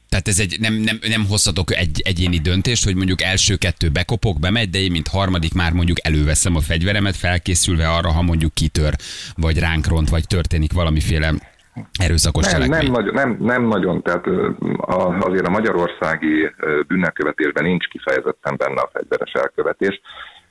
Tehát 0.08 0.28
ez 0.28 0.38
egy, 0.38 0.56
nem, 0.60 0.74
nem, 0.74 0.98
nem 1.08 1.26
hozhatok 1.26 1.74
egy 1.74 2.02
egyéni 2.04 2.38
döntést, 2.38 2.84
hogy 2.84 2.96
mondjuk 2.96 3.22
első 3.22 3.56
kettő 3.56 3.88
bekopok, 3.88 4.38
bemegy, 4.38 4.70
de 4.70 4.78
én, 4.78 4.90
mint 4.90 5.08
harmadik 5.08 5.54
már 5.54 5.72
mondjuk 5.72 6.06
előveszem 6.06 6.56
a 6.56 6.60
fegyveremet, 6.60 7.16
felkészülve 7.16 7.88
arra, 7.88 8.10
ha 8.10 8.22
mondjuk 8.22 8.54
kitör, 8.54 8.94
vagy 9.36 9.58
ránk 9.58 9.86
ront, 9.86 10.08
vagy 10.08 10.26
történik 10.26 10.72
valamiféle 10.72 11.32
erőszakos 12.00 12.44
nem, 12.44 12.52
cselekmény. 12.52 12.82
nem, 12.82 12.92
nagyon, 12.92 13.14
nem, 13.14 13.36
nem 13.40 13.62
nagyon, 13.62 14.02
tehát 14.02 14.26
azért 15.18 15.46
a 15.46 15.50
magyarországi 15.50 16.50
bűnelkövetésben 16.86 17.64
nincs 17.64 17.86
kifejezetten 17.86 18.56
benne 18.56 18.80
a 18.80 18.90
fegyveres 18.92 19.32
elkövetés. 19.32 20.00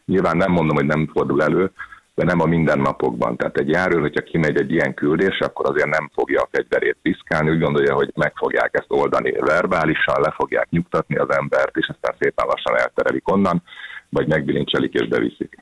Nyilván 0.05 0.38
nem 0.38 0.51
mondom, 0.51 0.75
hogy 0.75 0.85
nem 0.85 1.09
fordul 1.13 1.43
elő, 1.43 1.71
de 2.15 2.24
nem 2.24 2.41
a 2.41 2.45
mindennapokban. 2.45 3.36
Tehát 3.38 3.57
egy 3.57 3.69
járőr, 3.69 4.01
hogyha 4.01 4.22
kimegy 4.22 4.57
egy 4.57 4.72
ilyen 4.72 4.93
küldés, 4.93 5.39
akkor 5.39 5.69
azért 5.69 5.89
nem 5.89 6.10
fogja 6.13 6.41
a 6.41 6.50
fegyverét 6.51 6.98
piszkálni, 7.01 7.50
úgy 7.50 7.60
gondolja, 7.60 7.93
hogy 7.93 8.12
meg 8.15 8.34
fogják 8.36 8.69
ezt 8.72 8.91
oldani 8.91 9.31
verbálisan, 9.31 10.22
le 10.22 10.34
fogják 10.38 10.69
nyugtatni 10.69 11.15
az 11.15 11.29
embert, 11.29 11.77
és 11.77 11.88
aztán 11.88 12.15
szépen 12.19 12.45
lassan 12.45 12.77
elterelik 12.77 13.31
onnan, 13.31 13.63
vagy 14.10 14.27
megbilincselik 14.27 14.93
és 14.93 15.07
beviszik. 15.07 15.57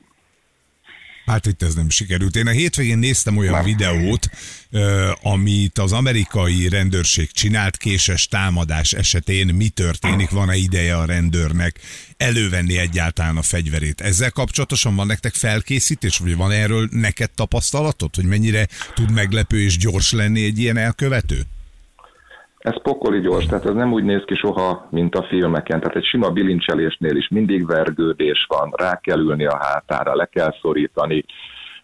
Hát 1.26 1.46
itt 1.46 1.62
ez 1.62 1.74
nem 1.74 1.90
sikerült. 1.90 2.36
Én 2.36 2.46
a 2.46 2.50
hétvégén 2.50 2.98
néztem 2.98 3.36
olyan 3.36 3.52
Nem. 3.52 3.64
videót, 3.64 4.30
amit 5.22 5.78
az 5.78 5.92
amerikai 5.92 6.68
rendőrség 6.68 7.30
csinált 7.30 7.76
késes 7.76 8.26
támadás 8.26 8.92
esetén. 8.92 9.54
Mi 9.54 9.68
történik? 9.68 10.30
Van-e 10.30 10.56
ideje 10.56 10.96
a 10.96 11.04
rendőrnek 11.04 11.80
elővenni 12.16 12.78
egyáltalán 12.78 13.36
a 13.36 13.42
fegyverét? 13.42 14.00
Ezzel 14.00 14.30
kapcsolatosan 14.30 14.94
van 14.94 15.06
nektek 15.06 15.34
felkészítés, 15.34 16.18
vagy 16.18 16.36
van 16.36 16.50
erről 16.50 16.88
neked 16.90 17.30
tapasztalatod, 17.30 18.14
hogy 18.14 18.24
mennyire 18.24 18.68
tud 18.94 19.10
meglepő 19.10 19.60
és 19.60 19.78
gyors 19.78 20.12
lenni 20.12 20.44
egy 20.44 20.58
ilyen 20.58 20.76
elkövető? 20.76 21.46
Ez 22.64 22.82
pokoli 22.82 23.20
gyors, 23.20 23.46
tehát 23.46 23.66
ez 23.66 23.74
nem 23.74 23.92
úgy 23.92 24.04
néz 24.04 24.22
ki 24.26 24.34
soha, 24.34 24.86
mint 24.90 25.14
a 25.14 25.22
filmeken. 25.22 25.80
Tehát 25.80 25.96
egy 25.96 26.04
sima 26.04 26.30
bilincselésnél 26.30 27.16
is 27.16 27.28
mindig 27.28 27.66
vergődés 27.66 28.46
van, 28.48 28.72
rá 28.76 29.00
kell 29.00 29.18
ülni 29.18 29.46
a 29.46 29.58
hátára, 29.60 30.14
le 30.14 30.26
kell 30.26 30.54
szorítani, 30.60 31.24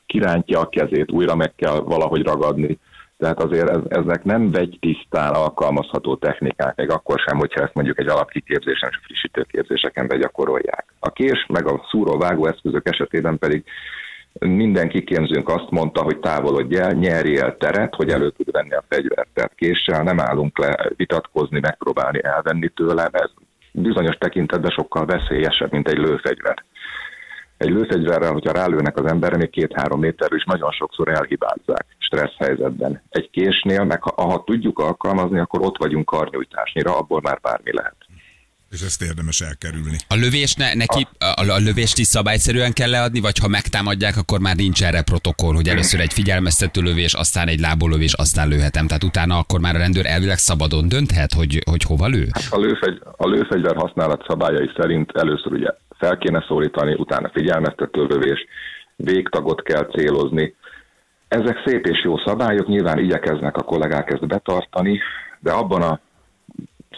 kirántja 0.07 0.61
a 0.61 0.69
kezét, 0.69 1.13
újra 1.13 1.35
meg 1.35 1.55
kell 1.55 1.81
valahogy 1.81 2.23
ragadni. 2.23 2.79
Tehát 3.19 3.43
azért 3.43 3.69
ez, 3.69 3.81
ezek 3.89 4.25
nem 4.25 4.51
vegytisztán 4.51 5.33
alkalmazható 5.33 6.17
technikák, 6.17 6.77
még 6.77 6.91
akkor 6.91 7.19
sem, 7.19 7.39
hogyha 7.39 7.63
ezt 7.63 7.75
mondjuk 7.75 7.99
egy 7.99 8.09
alapkiképzésen 8.09 8.89
és 8.93 8.99
frissítőképzéseken 9.05 10.07
begyakorolják. 10.07 10.95
A 11.01 11.13
kés 11.13 11.47
meg 11.49 11.67
a 11.67 11.87
szúró-vágó 11.91 12.47
eszközök 12.47 12.89
esetében 12.89 13.39
pedig 13.39 13.65
minden 14.39 14.89
kiképzőnk 14.89 15.49
azt 15.49 15.71
mondta, 15.71 16.03
hogy 16.03 16.19
távolodj 16.19 16.77
el, 16.77 16.93
nyerj 16.93 17.39
el 17.39 17.57
teret, 17.57 17.95
hogy 17.95 18.11
elő 18.11 18.31
tud 18.31 18.51
venni 18.51 18.75
a 18.75 18.85
fegyvert. 18.89 19.29
Tehát 19.35 19.55
késsel 19.55 20.03
nem 20.03 20.21
állunk 20.21 20.59
le 20.59 20.91
vitatkozni, 20.97 21.61
megpróbálni 21.61 22.21
elvenni 22.23 22.69
tőle, 22.69 23.09
ez 23.13 23.31
bizonyos 23.73 24.17
tekintetben 24.17 24.71
sokkal 24.71 25.07
veszélyesebb, 25.07 25.73
mint 25.73 25.89
egy 25.89 25.99
lőfegyver. 25.99 26.65
Egy 27.57 27.71
lőfegyverrel, 27.71 28.33
hogyha 28.33 28.53
rálőnek 28.53 28.99
az 28.99 29.11
emberre, 29.11 29.37
még 29.37 29.51
két-három 29.51 30.01
méterről 30.01 30.39
is 30.39 30.45
nagyon 30.45 30.71
sokszor 30.71 31.09
elhibázzák 31.09 31.87
stressz 31.99 32.37
helyzetben. 32.37 33.03
Egy 33.09 33.31
késnél, 33.31 33.85
meg 33.85 34.03
ha, 34.03 34.23
ha 34.23 34.45
tudjuk 34.45 34.79
alkalmazni, 34.79 35.39
akkor 35.39 35.61
ott 35.61 35.77
vagyunk 35.79 36.07
karnyújtásnyira, 36.07 36.99
abból 36.99 37.21
már 37.23 37.39
bármi 37.43 37.73
lehet. 37.73 37.97
És 38.71 38.81
ezt 38.81 39.03
érdemes 39.03 39.41
elkerülni. 39.41 39.99
A 40.09 40.15
lövés 40.15 40.55
ne, 40.55 40.75
neki, 40.75 41.07
a, 41.19 41.51
a 41.59 41.59
lövést 41.69 41.99
is 41.99 42.07
szabályszerűen 42.07 42.73
kell 42.73 42.91
leadni, 42.91 43.21
vagy 43.21 43.39
ha 43.39 43.49
megtámadják, 43.49 44.17
akkor 44.17 44.41
már 44.41 44.57
nincs 44.57 44.83
erre 44.85 45.03
protokoll, 45.03 45.55
hogy 45.55 45.69
először 45.69 46.01
egy 46.01 46.13
figyelmeztető 46.13 46.81
lövés, 46.81 47.15
aztán 47.15 47.49
egy 47.49 47.61
lábolövés, 47.61 48.13
aztán 48.13 48.49
lőhetem. 48.49 48.87
Tehát 48.87 49.05
utána 49.05 49.39
akkor 49.39 49.61
már 49.61 49.75
a 49.75 49.79
rendőr 49.79 50.07
elvileg 50.07 50.39
szabadon 50.39 50.89
dönthet, 50.89 51.33
hogy, 51.33 51.63
hogy 51.71 51.83
hova 51.83 52.07
lő. 52.07 52.27
A, 52.51 52.59
lőfegy, 52.59 53.03
a 53.17 53.27
lőfegyver 53.29 53.77
használat 53.77 54.25
szabályai 54.29 54.71
szerint 54.77 55.11
először 55.15 55.53
ugye 55.53 55.71
fel 55.99 56.19
kéne 56.19 56.45
szólítani, 56.49 56.95
utána 56.95 57.31
figyelmeztető 57.33 58.05
lövés, 58.07 58.47
végtagot 58.97 59.63
kell 59.63 59.87
célozni. 59.95 60.55
Ezek 61.29 61.63
szép 61.65 61.87
és 61.87 62.05
jó 62.05 62.19
szabályok, 62.19 62.67
nyilván 62.67 62.99
igyekeznek 62.99 63.57
a 63.57 63.63
kollégák 63.63 64.11
ezt 64.11 64.27
betartani, 64.27 65.01
de 65.41 65.51
abban 65.51 65.83
a 65.83 66.01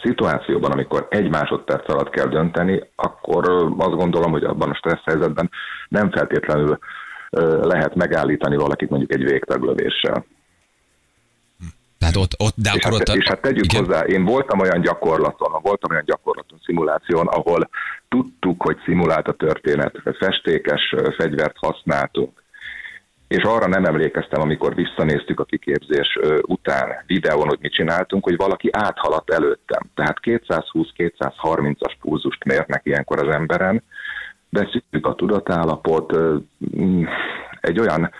szituációban, 0.03 0.71
amikor 0.71 1.07
egy 1.09 1.29
másodperc 1.29 1.89
alatt 1.89 2.09
kell 2.09 2.27
dönteni, 2.27 2.83
akkor 2.95 3.49
azt 3.77 3.95
gondolom, 3.95 4.31
hogy 4.31 4.43
abban 4.43 4.69
a 4.69 4.75
stressz 4.75 5.05
helyzetben 5.05 5.49
nem 5.89 6.11
feltétlenül 6.11 6.77
lehet 7.61 7.95
megállítani 7.95 8.55
valakit 8.55 8.89
mondjuk 8.89 9.13
egy 9.13 9.23
végtaglövéssel. 9.23 10.25
Tehát 11.99 12.15
ott, 12.15 12.31
ott 12.37 12.55
de 12.55 12.71
És 12.73 12.83
akkor 12.83 12.99
hát, 12.99 13.09
ott... 13.09 13.15
és 13.15 13.27
hát 13.27 13.41
tegyük 13.41 13.63
igen. 13.63 13.85
hozzá, 13.85 13.99
én 13.99 14.25
voltam 14.25 14.59
olyan 14.59 14.81
gyakorlaton, 14.81 15.61
voltam 15.61 15.91
olyan 15.91 16.03
gyakorlaton, 16.05 16.59
szimuláción, 16.65 17.27
ahol 17.27 17.69
tudtuk, 18.09 18.63
hogy 18.63 18.77
szimulált 18.85 19.27
a 19.27 19.33
történet, 19.33 20.01
festékes 20.19 20.95
fegyvert 21.17 21.55
használtunk, 21.57 22.42
és 23.33 23.43
arra 23.43 23.67
nem 23.67 23.85
emlékeztem, 23.85 24.41
amikor 24.41 24.75
visszanéztük 24.75 25.39
a 25.39 25.43
kiképzés 25.43 26.19
után 26.41 27.03
videón, 27.05 27.47
hogy 27.47 27.57
mit 27.61 27.73
csináltunk, 27.73 28.23
hogy 28.23 28.35
valaki 28.35 28.69
áthaladt 28.71 29.31
előttem. 29.31 29.81
Tehát 29.95 30.17
220-230-as 30.21 31.93
pulzust 32.01 32.43
mérnek 32.43 32.81
ilyenkor 32.83 33.27
az 33.27 33.33
emberen, 33.33 33.83
beszűkült 34.49 35.05
a 35.05 35.15
tudatállapot, 35.15 36.17
mm, 36.77 37.03
egy 37.61 37.79
olyan 37.79 38.11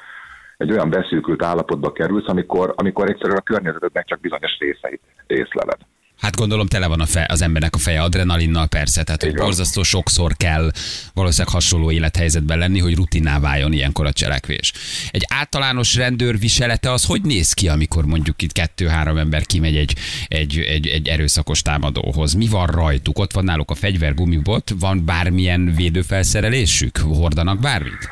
egy 0.57 0.71
olyan 0.71 0.89
beszűkült 0.89 1.43
állapotba 1.43 1.91
kerülsz, 1.91 2.27
amikor, 2.27 2.73
amikor 2.75 3.09
egyszerűen 3.09 3.37
a 3.37 3.41
környezetednek 3.41 4.05
csak 4.05 4.19
bizonyos 4.19 4.57
részeit 4.59 5.01
észleled. 5.27 5.77
Hát 6.23 6.35
gondolom 6.35 6.67
tele 6.67 6.87
van 6.87 6.99
a 6.99 7.05
fe, 7.05 7.25
az 7.29 7.41
embernek 7.41 7.75
a 7.75 7.77
feje 7.77 8.01
adrenalinnal, 8.01 8.67
persze, 8.67 9.03
tehát 9.03 9.23
hogy 9.23 9.33
borzasztó 9.33 9.83
sokszor 9.83 10.33
kell 10.37 10.71
valószínűleg 11.13 11.53
hasonló 11.53 11.91
élethelyzetben 11.91 12.57
lenni, 12.57 12.79
hogy 12.79 12.95
rutinná 12.95 13.39
váljon 13.39 13.73
ilyenkor 13.73 14.05
a 14.05 14.11
cselekvés. 14.11 14.73
Egy 15.11 15.25
általános 15.33 15.95
rendőr 15.95 16.39
viselete 16.39 16.91
az 16.91 17.05
hogy 17.05 17.21
néz 17.21 17.53
ki, 17.53 17.67
amikor 17.67 18.05
mondjuk 18.05 18.41
itt 18.41 18.51
kettő-három 18.51 19.17
ember 19.17 19.41
kimegy 19.45 19.75
egy, 19.75 19.93
egy, 20.27 20.57
egy, 20.59 20.87
egy 20.87 21.07
erőszakos 21.07 21.61
támadóhoz? 21.61 22.33
Mi 22.33 22.47
van 22.47 22.67
rajtuk? 22.67 23.19
Ott 23.19 23.33
van 23.33 23.43
náluk 23.43 23.71
a 23.71 23.75
fegyver, 23.75 24.13
gumibot, 24.13 24.73
van 24.79 25.05
bármilyen 25.05 25.73
védőfelszerelésük? 25.75 26.97
Hordanak 26.97 27.59
bármit? 27.59 28.09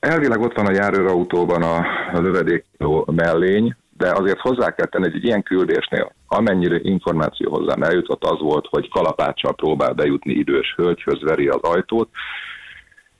Elvileg 0.00 0.40
ott 0.40 0.56
van 0.56 0.66
a 0.66 0.72
járőrautóban 0.72 1.62
a, 1.62 1.84
lövedékló 2.20 3.08
mellény, 3.16 3.76
de 4.04 4.12
azért 4.12 4.40
hozzá 4.40 4.70
kell 4.74 4.86
tenni, 4.86 5.04
hogy 5.04 5.14
egy 5.14 5.24
ilyen 5.24 5.42
küldésnél, 5.42 6.12
amennyire 6.26 6.78
információ 6.82 7.50
hozzám 7.50 7.82
eljutott, 7.82 8.24
az 8.24 8.40
volt, 8.40 8.66
hogy 8.70 8.90
kalapáccsal 8.90 9.54
próbál 9.54 9.92
bejutni 9.92 10.32
idős 10.32 10.74
hölgyhöz, 10.76 11.22
veri 11.22 11.48
az 11.48 11.62
ajtót. 11.62 12.08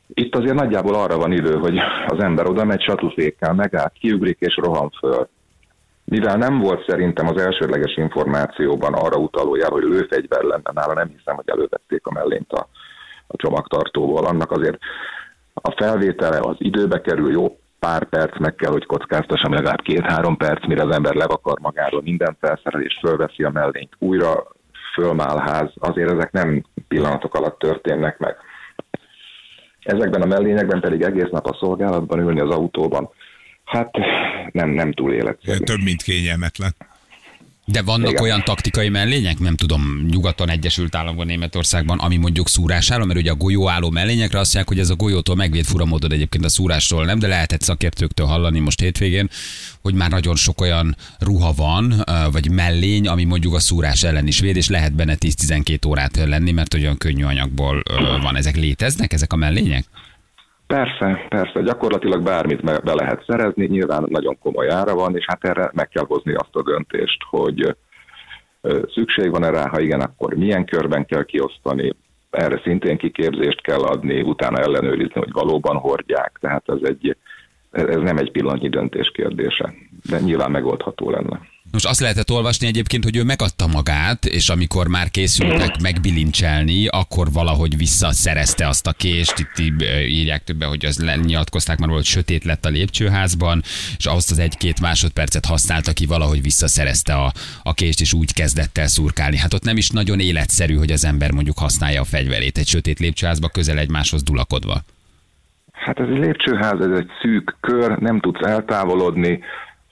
Itt 0.07 0.35
azért 0.37 0.55
nagyjából 0.55 0.95
arra 0.95 1.17
van 1.17 1.33
idő, 1.33 1.59
hogy 1.59 1.79
az 2.07 2.23
ember 2.23 2.47
oda 2.47 2.65
megy 2.65 2.83
satufékkel, 2.83 3.55
megáll, 3.55 3.91
kiugrik 4.01 4.39
és 4.41 4.57
rohan 4.57 4.91
föl. 4.99 5.29
Mivel 6.05 6.37
nem 6.37 6.59
volt 6.59 6.87
szerintem 6.87 7.29
az 7.29 7.41
elsődleges 7.41 7.97
információban 7.97 8.95
arra 8.95 9.17
utaló 9.17 9.57
jel, 9.57 9.71
hogy 9.71 9.83
lőfegyver 9.83 10.43
lenne 10.43 10.71
nála, 10.75 10.95
nem 10.95 11.09
hiszem, 11.17 11.35
hogy 11.35 11.49
elővették 11.49 12.07
a 12.07 12.13
mellényt 12.13 12.53
a, 12.53 12.69
a 13.27 13.37
csomagtartóból. 13.37 14.25
Annak 14.25 14.51
azért 14.51 14.79
a 15.55 15.71
felvétele 15.71 16.39
az 16.41 16.57
időbe 16.59 17.01
kerül, 17.01 17.33
jó 17.33 17.59
pár 17.85 18.09
perc 18.09 18.39
meg 18.39 18.55
kell, 18.55 18.71
hogy 18.71 18.87
kockáztassam, 18.87 19.53
legalább 19.53 19.83
két-három 19.83 20.37
perc, 20.37 20.67
mire 20.67 20.83
az 20.83 20.95
ember 20.95 21.15
levakar 21.15 21.59
magáról 21.61 22.03
minden 22.03 22.37
felszerelést, 22.41 22.99
fölveszi 22.99 23.43
a 23.43 23.51
mellényt, 23.51 23.93
újra 23.99 24.47
fölmálház, 24.95 25.71
azért 25.75 26.11
ezek 26.11 26.33
nem 26.33 26.65
pillanatok 26.89 27.35
alatt 27.35 27.59
történnek 27.59 28.19
meg. 28.19 28.37
Ezekben 29.83 30.23
a 30.23 30.27
mellényekben 30.27 30.81
pedig 30.81 31.03
egész 31.03 31.31
nap 31.31 31.47
a 31.47 31.57
szolgálatban 31.61 32.19
ülni 32.19 32.41
az 32.41 32.51
autóban, 32.51 33.11
hát 33.65 33.91
nem, 34.53 34.69
nem 34.69 34.93
túl 34.93 35.13
életszerű. 35.13 35.65
Több, 35.65 35.83
mint 35.85 36.03
kényelmetlen. 36.03 36.75
De 37.67 37.83
vannak 37.83 38.11
Igen. 38.11 38.23
olyan 38.23 38.45
taktikai 38.45 38.89
mellények, 38.89 39.39
nem 39.39 39.57
tudom, 39.57 40.07
nyugaton, 40.11 40.51
Egyesült 40.51 40.95
Államokban, 40.95 41.27
Németországban, 41.27 41.99
ami 41.99 42.17
mondjuk 42.17 42.49
szúrásálló, 42.49 43.05
mert 43.05 43.19
ugye 43.19 43.31
a 43.31 43.35
golyóálló 43.35 43.91
mellényekre 43.91 44.39
azt 44.39 44.55
mondják, 44.55 44.69
hogy 44.69 44.79
ez 44.79 44.91
a 44.91 44.97
golyótól 44.97 45.37
megvéd 45.37 45.65
furamódod 45.65 46.13
egyébként 46.13 46.45
a 46.45 46.49
szúrástól, 46.49 47.05
nem, 47.05 47.19
de 47.19 47.27
lehetett 47.27 47.63
szakértőktől 47.63 48.27
hallani 48.27 48.59
most 48.59 48.81
hétvégén, 48.81 49.31
hogy 49.83 49.95
már 49.95 50.11
nagyon 50.11 50.37
sok 50.37 50.61
olyan 50.61 50.97
ruha 51.19 51.53
van, 51.53 52.05
vagy 52.33 52.51
mellény, 52.51 53.09
ami 53.09 53.25
mondjuk 53.25 53.55
a 53.55 53.61
szúrás 53.61 54.03
ellen 54.03 54.27
is 54.27 54.41
véd, 54.41 54.57
és 54.57 54.69
lehet 54.69 54.95
benne 54.95 55.17
10-12 55.21 55.87
órát 55.87 56.17
lenni, 56.17 56.53
mert 56.53 56.75
olyan 56.75 56.97
könnyű 56.97 57.25
anyagból 57.25 57.83
van. 58.23 58.37
Ezek 58.37 58.57
léteznek, 58.57 59.13
ezek 59.13 59.33
a 59.33 59.37
mellények? 59.37 59.85
Persze, 60.67 61.27
persze, 61.29 61.61
gyakorlatilag 61.61 62.23
bármit 62.23 62.63
be, 62.63 62.95
lehet 62.95 63.25
szerezni, 63.27 63.67
nyilván 63.67 64.05
nagyon 64.09 64.39
komoly 64.39 64.71
ára 64.71 64.95
van, 64.95 65.17
és 65.17 65.25
hát 65.29 65.45
erre 65.45 65.71
meg 65.73 65.89
kell 65.89 66.05
hozni 66.07 66.35
azt 66.35 66.57
a 66.57 66.63
döntést, 66.63 67.19
hogy 67.29 67.77
szükség 68.95 69.31
van-e 69.31 69.51
rá, 69.51 69.69
ha 69.69 69.81
igen, 69.81 70.01
akkor 70.01 70.35
milyen 70.35 70.65
körben 70.65 71.07
kell 71.07 71.25
kiosztani, 71.25 71.93
erre 72.31 72.61
szintén 72.65 72.97
kiképzést 72.97 73.61
kell 73.61 73.81
adni, 73.81 74.23
utána 74.23 74.59
ellenőrizni, 74.59 75.21
hogy 75.21 75.33
valóban 75.33 75.77
hordják, 75.77 76.39
tehát 76.41 76.69
ez, 76.69 76.79
egy, 76.83 77.17
ez 77.71 78.01
nem 78.01 78.17
egy 78.17 78.31
pillanatnyi 78.31 78.69
döntés 78.69 79.11
kérdése, 79.11 79.75
de 80.11 80.21
nyilván 80.21 80.51
megoldható 80.51 81.11
lenne. 81.11 81.41
Most 81.75 81.87
azt 81.87 82.01
lehetett 82.01 82.31
olvasni 82.31 82.67
egyébként, 82.67 83.05
hogy 83.05 83.17
ő 83.17 83.23
megadta 83.25 83.67
magát, 83.67 84.25
és 84.25 84.49
amikor 84.49 84.89
már 84.89 85.11
készültek 85.11 85.81
megbilincselni, 85.83 86.87
akkor 86.87 87.33
valahogy 87.33 87.77
visszaszerezte 87.77 88.69
azt 88.69 88.87
a 88.87 88.93
kést. 88.93 89.39
Itt 89.39 89.59
írják 90.09 90.45
többen, 90.45 90.69
hogy 90.69 90.85
az 90.85 91.05
nyilatkozták 91.25 91.79
már, 91.79 91.89
hogy 91.89 92.05
sötét 92.05 92.45
lett 92.45 92.65
a 92.65 92.69
lépcsőházban, 92.69 93.63
és 93.97 94.07
ahhoz 94.07 94.31
az 94.31 94.39
egy-két 94.39 94.81
másodpercet 94.81 95.45
használta 95.45 95.93
ki, 95.93 96.07
valahogy 96.07 96.43
visszaszerezte 96.43 97.15
a, 97.15 97.33
a 97.63 97.75
kést, 97.75 98.01
és 98.01 98.13
úgy 98.13 98.33
kezdett 98.33 98.79
el 98.79 98.87
szurkálni. 98.87 99.37
Hát 99.37 99.55
ott 99.55 99.65
nem 99.65 99.77
is 99.77 99.91
nagyon 99.91 100.21
életszerű, 100.21 100.75
hogy 100.75 100.91
az 100.91 101.05
ember 101.05 101.31
mondjuk 101.31 101.59
használja 101.59 102.01
a 102.01 102.05
fegyverét 102.05 102.59
egy 102.59 102.67
sötét 102.67 102.99
lépcsőházba, 102.99 103.49
közel 103.49 103.79
egymáshoz 103.79 104.23
dulakodva. 104.23 104.81
Hát 105.73 106.01
ez 106.01 106.09
egy 106.09 106.19
lépcsőház, 106.19 106.81
ez 106.81 106.99
egy 106.99 107.11
szűk 107.23 107.57
kör, 107.61 107.99
nem 107.99 108.21
tudsz 108.21 108.47
eltávolodni, 108.47 109.41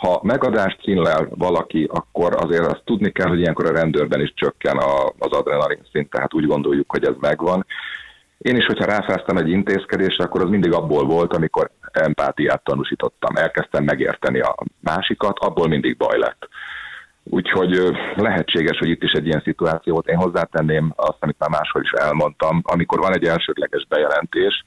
ha 0.03 0.21
megadást 0.23 0.81
kínlel 0.81 1.29
valaki, 1.31 1.89
akkor 1.91 2.35
azért 2.37 2.67
azt 2.67 2.83
tudni 2.85 3.11
kell, 3.13 3.29
hogy 3.29 3.39
ilyenkor 3.39 3.67
a 3.67 3.73
rendőrben 3.73 4.21
is 4.21 4.33
csökken 4.35 4.77
a, 4.77 5.07
az 5.19 5.31
adrenalin 5.31 5.83
szint, 5.93 6.11
tehát 6.11 6.35
úgy 6.35 6.47
gondoljuk, 6.47 6.91
hogy 6.91 7.05
ez 7.05 7.15
megvan. 7.21 7.67
Én 8.39 8.57
is, 8.57 8.67
hogyha 8.67 8.85
ráfáztam 8.85 9.37
egy 9.37 9.49
intézkedésre, 9.49 10.25
akkor 10.25 10.43
az 10.43 10.49
mindig 10.49 10.73
abból 10.73 11.05
volt, 11.05 11.35
amikor 11.35 11.71
empátiát 11.93 12.65
tanúsítottam, 12.65 13.37
elkezdtem 13.37 13.85
megérteni 13.85 14.41
a 14.41 14.55
másikat, 14.81 15.39
abból 15.39 15.69
mindig 15.69 15.97
baj 15.97 16.19
lett. 16.19 16.49
Úgyhogy 17.25 17.97
lehetséges, 18.15 18.79
hogy 18.79 18.89
itt 18.89 19.03
is 19.03 19.13
egy 19.13 19.27
ilyen 19.27 19.43
szituáció 19.45 19.93
volt. 19.93 20.09
Én 20.09 20.17
hozzátenném 20.17 20.93
azt, 20.97 21.19
amit 21.21 21.39
már 21.39 21.51
máshol 21.51 21.83
is 21.83 21.91
elmondtam, 21.91 22.61
amikor 22.63 22.99
van 22.99 23.15
egy 23.15 23.25
elsődleges 23.25 23.87
bejelentés, 23.89 24.65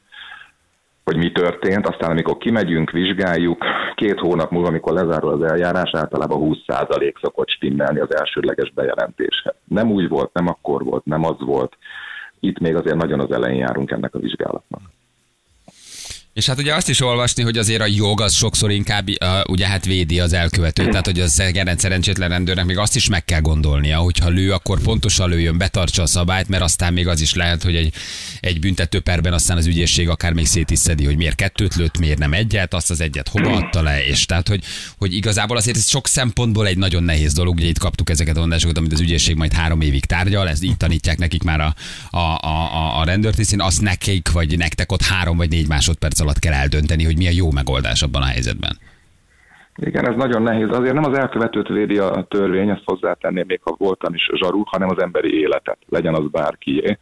hogy 1.05 1.17
mi 1.17 1.31
történt, 1.31 1.87
aztán 1.87 2.09
amikor 2.09 2.37
kimegyünk, 2.37 2.91
vizsgáljuk, 2.91 3.63
két 3.95 4.19
hónap 4.19 4.51
múlva, 4.51 4.67
amikor 4.67 4.93
lezárul 4.93 5.31
az 5.31 5.51
eljárás, 5.51 5.91
általában 5.93 6.57
20% 6.67 7.21
szokott 7.21 7.49
stimmelni 7.49 7.99
az 7.99 8.15
elsődleges 8.15 8.71
bejelentéshez. 8.71 9.55
Nem 9.63 9.91
úgy 9.91 10.09
volt, 10.09 10.33
nem 10.33 10.47
akkor 10.47 10.83
volt, 10.83 11.05
nem 11.05 11.25
az 11.25 11.39
volt. 11.39 11.77
Itt 12.39 12.59
még 12.59 12.75
azért 12.75 12.95
nagyon 12.95 13.19
az 13.19 13.31
elején 13.31 13.59
járunk 13.59 13.91
ennek 13.91 14.15
a 14.15 14.19
vizsgálatnak. 14.19 14.81
És 16.35 16.45
hát 16.45 16.59
ugye 16.59 16.75
azt 16.75 16.89
is 16.89 17.01
olvasni, 17.01 17.43
hogy 17.43 17.57
azért 17.57 17.81
a 17.81 17.85
jog 17.87 18.21
az 18.21 18.33
sokszor 18.33 18.71
inkább 18.71 19.09
uh, 19.09 19.27
ugye 19.47 19.67
hát 19.67 19.85
védi 19.85 20.19
az 20.19 20.33
elkövetőt, 20.33 20.89
tehát 20.89 21.05
hogy 21.05 21.51
gerend 21.51 21.79
szerencsétlen 21.79 22.29
rendőrnek 22.29 22.65
még 22.65 22.77
azt 22.77 22.95
is 22.95 23.09
meg 23.09 23.25
kell 23.25 23.41
gondolnia, 23.41 23.97
hogyha 23.97 24.29
lő, 24.29 24.51
akkor 24.51 24.79
pontosan 24.79 25.29
lőjön, 25.29 25.57
betartsa 25.57 26.01
a 26.01 26.05
szabályt, 26.05 26.47
mert 26.47 26.63
aztán 26.63 26.93
még 26.93 27.07
az 27.07 27.21
is 27.21 27.33
lehet, 27.33 27.63
hogy 27.63 27.75
egy, 27.75 27.93
egy 28.39 28.59
büntetőperben 28.59 29.33
aztán 29.33 29.57
az 29.57 29.65
ügyészség 29.65 30.09
akár 30.09 30.33
még 30.33 30.45
szét 30.45 30.71
is 30.71 30.79
szedi, 30.79 31.05
hogy 31.05 31.17
miért 31.17 31.35
kettőt 31.35 31.75
lőtt, 31.75 31.97
miért 31.97 32.17
nem 32.17 32.33
egyet, 32.33 32.73
azt 32.73 32.89
az 32.89 33.01
egyet 33.01 33.29
hova 33.29 33.51
adta 33.51 33.81
le, 33.81 34.05
és 34.05 34.25
tehát, 34.25 34.47
hogy, 34.47 34.63
hogy 34.97 35.13
igazából 35.13 35.57
azért 35.57 35.77
ez 35.77 35.87
sok 35.87 36.07
szempontból 36.07 36.67
egy 36.67 36.77
nagyon 36.77 37.03
nehéz 37.03 37.33
dolog, 37.33 37.55
ugye 37.55 37.67
itt 37.67 37.79
kaptuk 37.79 38.09
ezeket 38.09 38.37
a 38.37 38.39
mondásokat, 38.39 38.77
amit 38.77 38.93
az 38.93 38.99
ügyészség 38.99 39.35
majd 39.35 39.53
három 39.53 39.81
évig 39.81 40.05
tárgyal, 40.05 40.49
ezt 40.49 40.63
így 40.63 40.77
tanítják 40.77 41.17
nekik 41.17 41.43
már 41.43 41.59
a, 41.59 41.75
a, 42.17 42.47
a, 42.47 42.99
a 42.99 43.03
rendőrtisztén, 43.03 43.61
azt 43.61 43.81
nekik, 43.81 44.31
vagy 44.31 44.57
nektek 44.57 44.91
ott 44.91 45.01
három 45.01 45.37
vagy 45.37 45.49
négy 45.49 45.67
másodperc 45.67 46.23
alatt 46.25 46.39
kell 46.39 46.53
eldönteni, 46.53 47.03
hogy 47.03 47.17
mi 47.17 47.27
a 47.27 47.37
jó 47.41 47.47
megoldás 47.51 48.01
abban 48.01 48.21
a 48.21 48.31
helyzetben. 48.33 48.75
Igen, 49.75 50.07
ez 50.09 50.15
nagyon 50.15 50.41
nehéz. 50.41 50.69
Azért 50.69 50.93
nem 50.93 51.11
az 51.11 51.17
elkövetőt 51.17 51.67
védi 51.67 51.97
a 51.97 52.25
törvény, 52.29 52.69
ezt 52.69 52.85
hozzátenném, 52.85 53.45
még 53.47 53.59
ha 53.63 53.75
voltam 53.77 54.13
is 54.13 54.29
zsarú, 54.33 54.63
hanem 54.65 54.89
az 54.89 55.01
emberi 55.01 55.39
életet, 55.39 55.77
legyen 55.89 56.15
az 56.15 56.29
bárkié. 56.31 56.97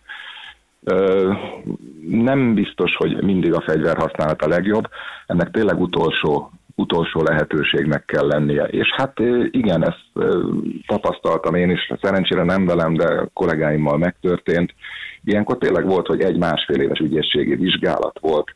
Nem 2.09 2.53
biztos, 2.53 2.95
hogy 2.95 3.23
mindig 3.23 3.53
a 3.53 3.61
fegyver 3.61 3.97
használat 3.97 4.41
a 4.41 4.47
legjobb, 4.47 4.87
ennek 5.27 5.51
tényleg 5.51 5.81
utolsó, 5.81 6.51
utolsó 6.75 7.21
lehetőségnek 7.21 8.05
kell 8.05 8.27
lennie. 8.27 8.63
És 8.63 8.87
hát 8.95 9.19
igen, 9.51 9.83
ezt 9.87 10.27
tapasztaltam 10.87 11.55
én 11.55 11.69
is, 11.69 11.91
szerencsére 12.01 12.43
nem 12.43 12.65
velem, 12.65 12.93
de 12.93 13.29
kollégáimmal 13.33 13.97
megtörtént. 13.97 14.73
Ilyenkor 15.23 15.57
tényleg 15.57 15.85
volt, 15.85 16.07
hogy 16.07 16.21
egy 16.21 16.37
másfél 16.37 16.81
éves 16.81 16.99
ügyészségi 16.99 17.55
vizsgálat 17.55 18.19
volt, 18.19 18.55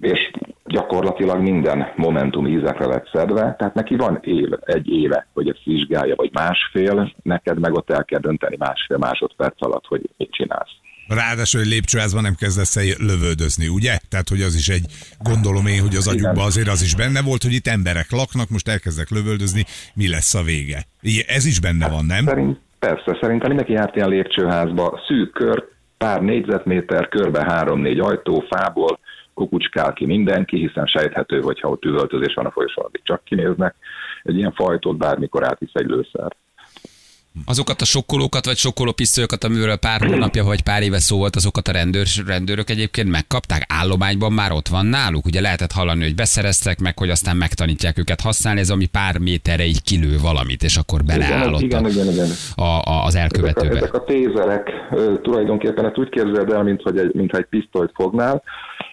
és 0.00 0.30
gyakorlatilag 0.64 1.40
minden 1.40 1.92
momentum 1.96 2.46
ízekre 2.46 2.86
lett 2.86 3.08
szedve, 3.12 3.54
tehát 3.58 3.74
neki 3.74 3.96
van 3.96 4.18
év, 4.22 4.48
egy 4.60 4.88
éve, 4.88 5.26
hogy 5.32 5.48
ezt 5.48 5.64
vizsgálja, 5.64 6.14
vagy 6.14 6.30
másfél, 6.32 7.12
neked 7.22 7.58
meg 7.58 7.74
ott 7.74 7.90
el 7.90 8.04
kell 8.04 8.20
dönteni 8.20 8.56
másfél 8.58 8.96
másodperc 8.96 9.64
alatt, 9.64 9.86
hogy 9.86 10.10
mit 10.16 10.30
csinálsz. 10.30 10.70
Ráadásul, 11.08 11.60
hogy 11.60 11.70
lépcsőházban 11.70 12.22
nem 12.22 12.34
kezdesz 12.34 12.76
el 12.76 12.84
lövöldözni, 12.98 13.68
ugye? 13.68 13.98
Tehát, 14.08 14.28
hogy 14.28 14.42
az 14.42 14.54
is 14.54 14.68
egy, 14.68 14.86
gondolom 15.22 15.66
én, 15.66 15.80
hogy 15.80 15.96
az 15.96 16.08
agyukban 16.08 16.44
azért 16.44 16.68
az 16.68 16.82
is 16.82 16.94
benne 16.94 17.22
volt, 17.22 17.42
hogy 17.42 17.52
itt 17.52 17.66
emberek 17.66 18.10
laknak, 18.10 18.48
most 18.48 18.68
elkezdek 18.68 19.10
lövöldözni, 19.10 19.64
mi 19.94 20.08
lesz 20.08 20.34
a 20.34 20.42
vége? 20.42 20.84
Ez 21.26 21.46
is 21.46 21.60
benne 21.60 21.88
van, 21.88 22.04
nem? 22.04 22.24
Szerint, 22.26 22.58
persze, 22.78 23.18
szerintem 23.20 23.48
mindenki 23.48 23.72
járt 23.72 23.96
ilyen 23.96 24.08
lépcsőházba, 24.08 25.00
szűk 25.08 25.32
kör, 25.32 25.64
pár 25.98 26.20
négyzetméter, 26.20 27.08
körbe 27.08 27.44
három-négy 27.44 27.98
ajtó, 27.98 28.44
fából, 28.50 28.98
kukucskál 29.36 29.92
ki 29.92 30.06
mindenki, 30.06 30.56
hiszen 30.56 30.86
sejthető, 30.86 31.40
hogy 31.40 31.60
ha 31.60 31.68
ott 31.68 31.84
üvöltözés 31.84 32.34
van 32.34 32.46
a 32.46 32.50
folyosón, 32.50 32.84
addig 32.84 33.00
csak 33.04 33.24
kinéznek. 33.24 33.74
Egy 34.22 34.36
ilyen 34.36 34.52
fajtot 34.52 34.96
bármikor 34.96 35.44
átvisz 35.44 35.74
egy 35.74 35.86
lőszer. 35.86 36.36
Azokat 37.44 37.80
a 37.80 37.84
sokkolókat, 37.84 38.46
vagy 38.46 38.56
sokkolópisztolyokat, 38.56 39.44
amiről 39.44 39.76
pár 39.76 40.00
hónapja 40.00 40.44
vagy 40.44 40.62
pár 40.62 40.82
éve 40.82 40.98
szó 40.98 41.16
volt, 41.16 41.36
azokat 41.36 41.68
a 41.68 41.72
rendőr, 41.72 42.06
rendőrök 42.26 42.70
egyébként 42.70 43.10
megkapták? 43.10 43.62
Állományban 43.68 44.32
már 44.32 44.52
ott 44.52 44.68
van 44.68 44.86
náluk? 44.86 45.26
Ugye 45.26 45.40
lehetett 45.40 45.72
hallani, 45.72 46.02
hogy 46.02 46.14
beszereztek 46.14 46.78
meg, 46.78 46.98
hogy 46.98 47.10
aztán 47.10 47.36
megtanítják 47.36 47.98
őket 47.98 48.20
használni, 48.20 48.60
ez 48.60 48.70
ami 48.70 48.86
pár 48.86 49.18
méterre 49.18 49.64
így 49.64 49.82
kilő 49.82 50.18
valamit, 50.22 50.62
és 50.62 50.76
akkor 50.76 51.04
beleállott 51.04 51.60
igen, 51.60 51.84
a, 51.84 51.88
igen, 51.88 52.06
igen. 52.12 52.28
A, 52.54 52.62
a, 52.62 53.04
az 53.04 53.14
elkövetőbe. 53.14 53.76
Ezek 53.76 53.82
a, 53.82 53.84
ezek 53.84 53.94
a 53.94 54.04
tézerek 54.04 54.70
tulajdonképpen 55.22 55.84
ezt 55.84 55.98
úgy 55.98 56.08
képzeld 56.08 56.50
el, 56.50 56.62
mint 56.62 56.82
hogy 56.82 56.98
egy, 56.98 57.14
mintha 57.14 57.38
egy 57.38 57.46
pisztolyt 57.50 57.90
fognál, 57.94 58.42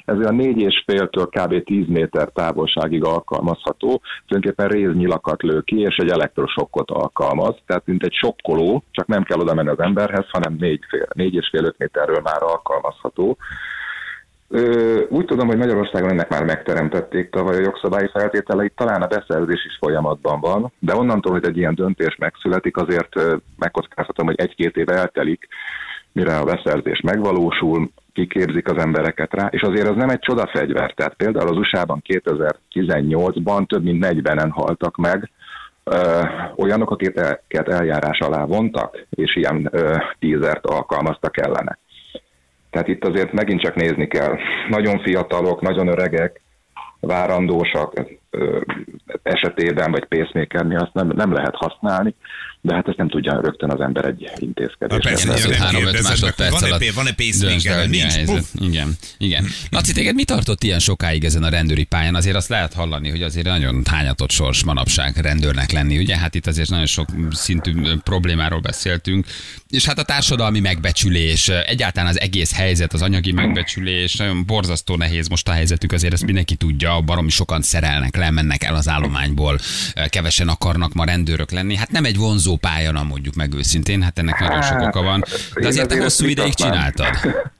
ez 0.06 0.18
olyan 0.18 0.36
4 0.36 0.58
és 0.58 0.84
féltől 0.86 1.26
kb. 1.26 1.64
10 1.64 1.88
méter 1.88 2.30
távolságig 2.34 3.04
alkalmazható, 3.04 4.02
tulajdonképpen 4.28 4.68
réznyilakat 4.68 5.42
lő 5.42 5.62
ki, 5.62 5.80
és 5.80 5.96
egy 5.96 6.10
elektrosokkot 6.10 6.92
alkalmaz, 6.92 7.56
tehát 7.66 7.86
mint 7.86 8.04
egy 8.04 8.14
sokkoló, 8.14 8.84
csak 8.92 9.08
nem 9.08 9.24
kell 9.24 9.40
oda 9.40 9.54
menni 9.54 9.70
az 9.70 9.80
emberhez, 9.80 10.26
hanem 10.30 10.56
4, 10.60 10.80
fél, 10.90 11.08
4 11.14 11.34
és 11.34 11.50
fél 11.52 11.66
5 11.66 11.76
méterről 11.78 12.22
már 12.24 12.44
alkalmazható. 12.44 13.38
Úgy 15.10 15.26
tudom, 15.26 15.48
hogy 15.48 15.58
Magyarországon 15.58 16.10
ennek 16.10 16.30
már 16.30 16.44
megteremtették 16.44 17.30
tavaly 17.30 17.56
a 17.56 17.62
jogszabályi 17.62 18.10
feltételeit, 18.14 18.74
talán 18.76 19.02
a 19.02 19.08
beszerzés 19.08 19.66
is 19.66 19.78
folyamatban 19.80 20.40
van, 20.40 20.72
de 20.80 20.96
onnantól, 20.96 21.32
hogy 21.32 21.46
egy 21.46 21.58
ilyen 21.58 21.76
döntés 21.76 22.16
megszületik, 22.16 22.78
azért 22.78 23.16
megkockáztatom, 23.58 24.26
hogy 24.26 24.40
egy-két 24.40 24.76
év 24.76 24.90
eltelik, 24.90 25.48
mire 26.12 26.38
a 26.38 26.44
beszerzés 26.44 27.02
megvalósul, 27.02 27.92
kiképzik 28.14 28.68
az 28.72 28.84
embereket 28.84 29.34
rá, 29.34 29.48
és 29.52 29.62
azért 29.62 29.88
az 29.90 29.96
nem 29.96 30.10
egy 30.10 30.20
csodafegyver. 30.20 30.94
Tehát 30.94 31.14
például 31.14 31.48
az 31.48 31.58
USA-ban 31.58 32.02
2018-ban 32.08 33.68
több 33.68 33.84
mint 33.84 34.06
40-en 34.08 34.50
haltak 34.50 34.98
meg, 34.98 35.30
ö, 35.84 36.22
olyanok, 36.56 36.92
akiket 36.92 37.68
eljárás 37.68 38.20
alá 38.20 38.46
vontak, 38.46 39.06
és 39.10 39.36
ilyen 39.36 39.68
ö, 39.72 39.98
tízert 40.20 40.66
alkalmaztak 40.66 41.38
ellene. 41.38 41.78
Tehát 42.70 42.88
itt 42.88 43.06
azért 43.06 43.32
megint 43.32 43.62
csak 43.62 43.76
nézni 43.76 44.08
kell. 44.08 44.38
Nagyon 44.70 45.00
fiatalok, 45.00 45.62
nagyon 45.62 45.88
öregek, 45.88 46.42
várandósak 47.00 47.94
esetében, 49.24 49.92
vagy 49.92 50.06
pacemaker 50.06 50.64
mi 50.64 50.76
azt 50.76 50.94
nem, 50.94 51.08
nem 51.16 51.34
lehet 51.34 51.56
használni, 51.56 52.16
de 52.62 52.76
hát 52.76 52.88
ezt 52.88 52.98
nem 52.98 53.10
tudja 53.10 53.42
rögtön 53.42 53.72
az 53.72 53.82
ember 53.82 54.06
egy 54.06 54.32
intézkedésre. 54.36 55.10
Persze, 55.10 55.50
nem 55.50 55.84
3-5 55.84 56.04
másodperc 56.04 56.52
van-e, 56.52 56.66
alatt 56.66 56.90
van-e 56.90 57.14
pacemaker? 57.14 57.90
Nincs. 57.90 58.16
Igen, 58.54 58.96
igen. 59.18 59.46
Laci, 59.70 59.94
téged 59.94 60.16
mi 60.16 60.24
tartott 60.24 60.64
ilyen 60.64 60.80
sokáig 60.80 61.24
ezen 61.24 61.44
a 61.44 61.50
rendőri 61.50 61.84
pályán? 61.84 62.16
Azért 62.16 62.36
azt 62.36 62.50
lehet 62.50 62.74
hallani, 62.74 63.10
hogy 63.10 63.22
azért 63.22 63.46
nagyon 63.46 63.82
hányatott 63.90 64.30
sors 64.30 64.64
manapság 64.64 65.16
rendőrnek 65.16 65.72
lenni, 65.72 65.98
ugye? 65.98 66.18
Hát 66.18 66.36
itt 66.36 66.48
azért 66.48 66.70
nagyon 66.70 66.86
sok 66.86 67.08
szintű 67.32 67.72
problémáról 68.04 68.60
beszéltünk. 68.60 69.26
És 69.70 69.86
hát 69.86 70.00
a 70.00 70.04
társadalmi 70.04 70.60
megbecsülés, 70.60 71.48
egyáltalán 71.48 72.10
az 72.10 72.20
egész 72.20 72.56
helyzet, 72.56 72.94
az 72.94 73.02
anyagi 73.02 73.32
megbecsülés, 73.32 74.16
nagyon 74.16 74.46
borzasztó 74.46 74.96
nehéz 74.96 75.28
most 75.28 75.48
a 75.48 75.52
helyzetük, 75.52 75.92
azért 75.92 76.14
ezt 76.14 76.26
mindenki 76.26 76.56
tudja, 76.56 77.02
baromi 77.02 77.30
sokan 77.30 77.62
szerelnek 77.62 78.16
le, 78.16 78.23
mennek 78.32 78.64
el 78.64 78.76
az 78.76 78.90
állományból, 78.90 79.58
kevesen 80.10 80.48
akarnak 80.48 80.94
ma 80.94 81.06
rendőrök 81.06 81.52
lenni. 81.52 81.76
Hát 81.76 81.92
nem 81.92 82.06
egy 82.06 82.18
vonzó 82.18 82.56
pálya, 82.56 82.92
na 82.92 83.04
mondjuk 83.04 83.36
meg 83.36 83.54
őszintén, 83.54 84.02
hát 84.02 84.20
ennek 84.20 84.40
nagyon 84.40 84.62
sok 84.62 84.82
oka 84.82 85.02
van. 85.02 85.20
De 85.54 85.62
Én 85.62 85.68
azért 85.68 85.88
te 85.88 86.02
hosszú 86.02 86.26
ideig 86.26 86.54
csináltad. 86.54 87.08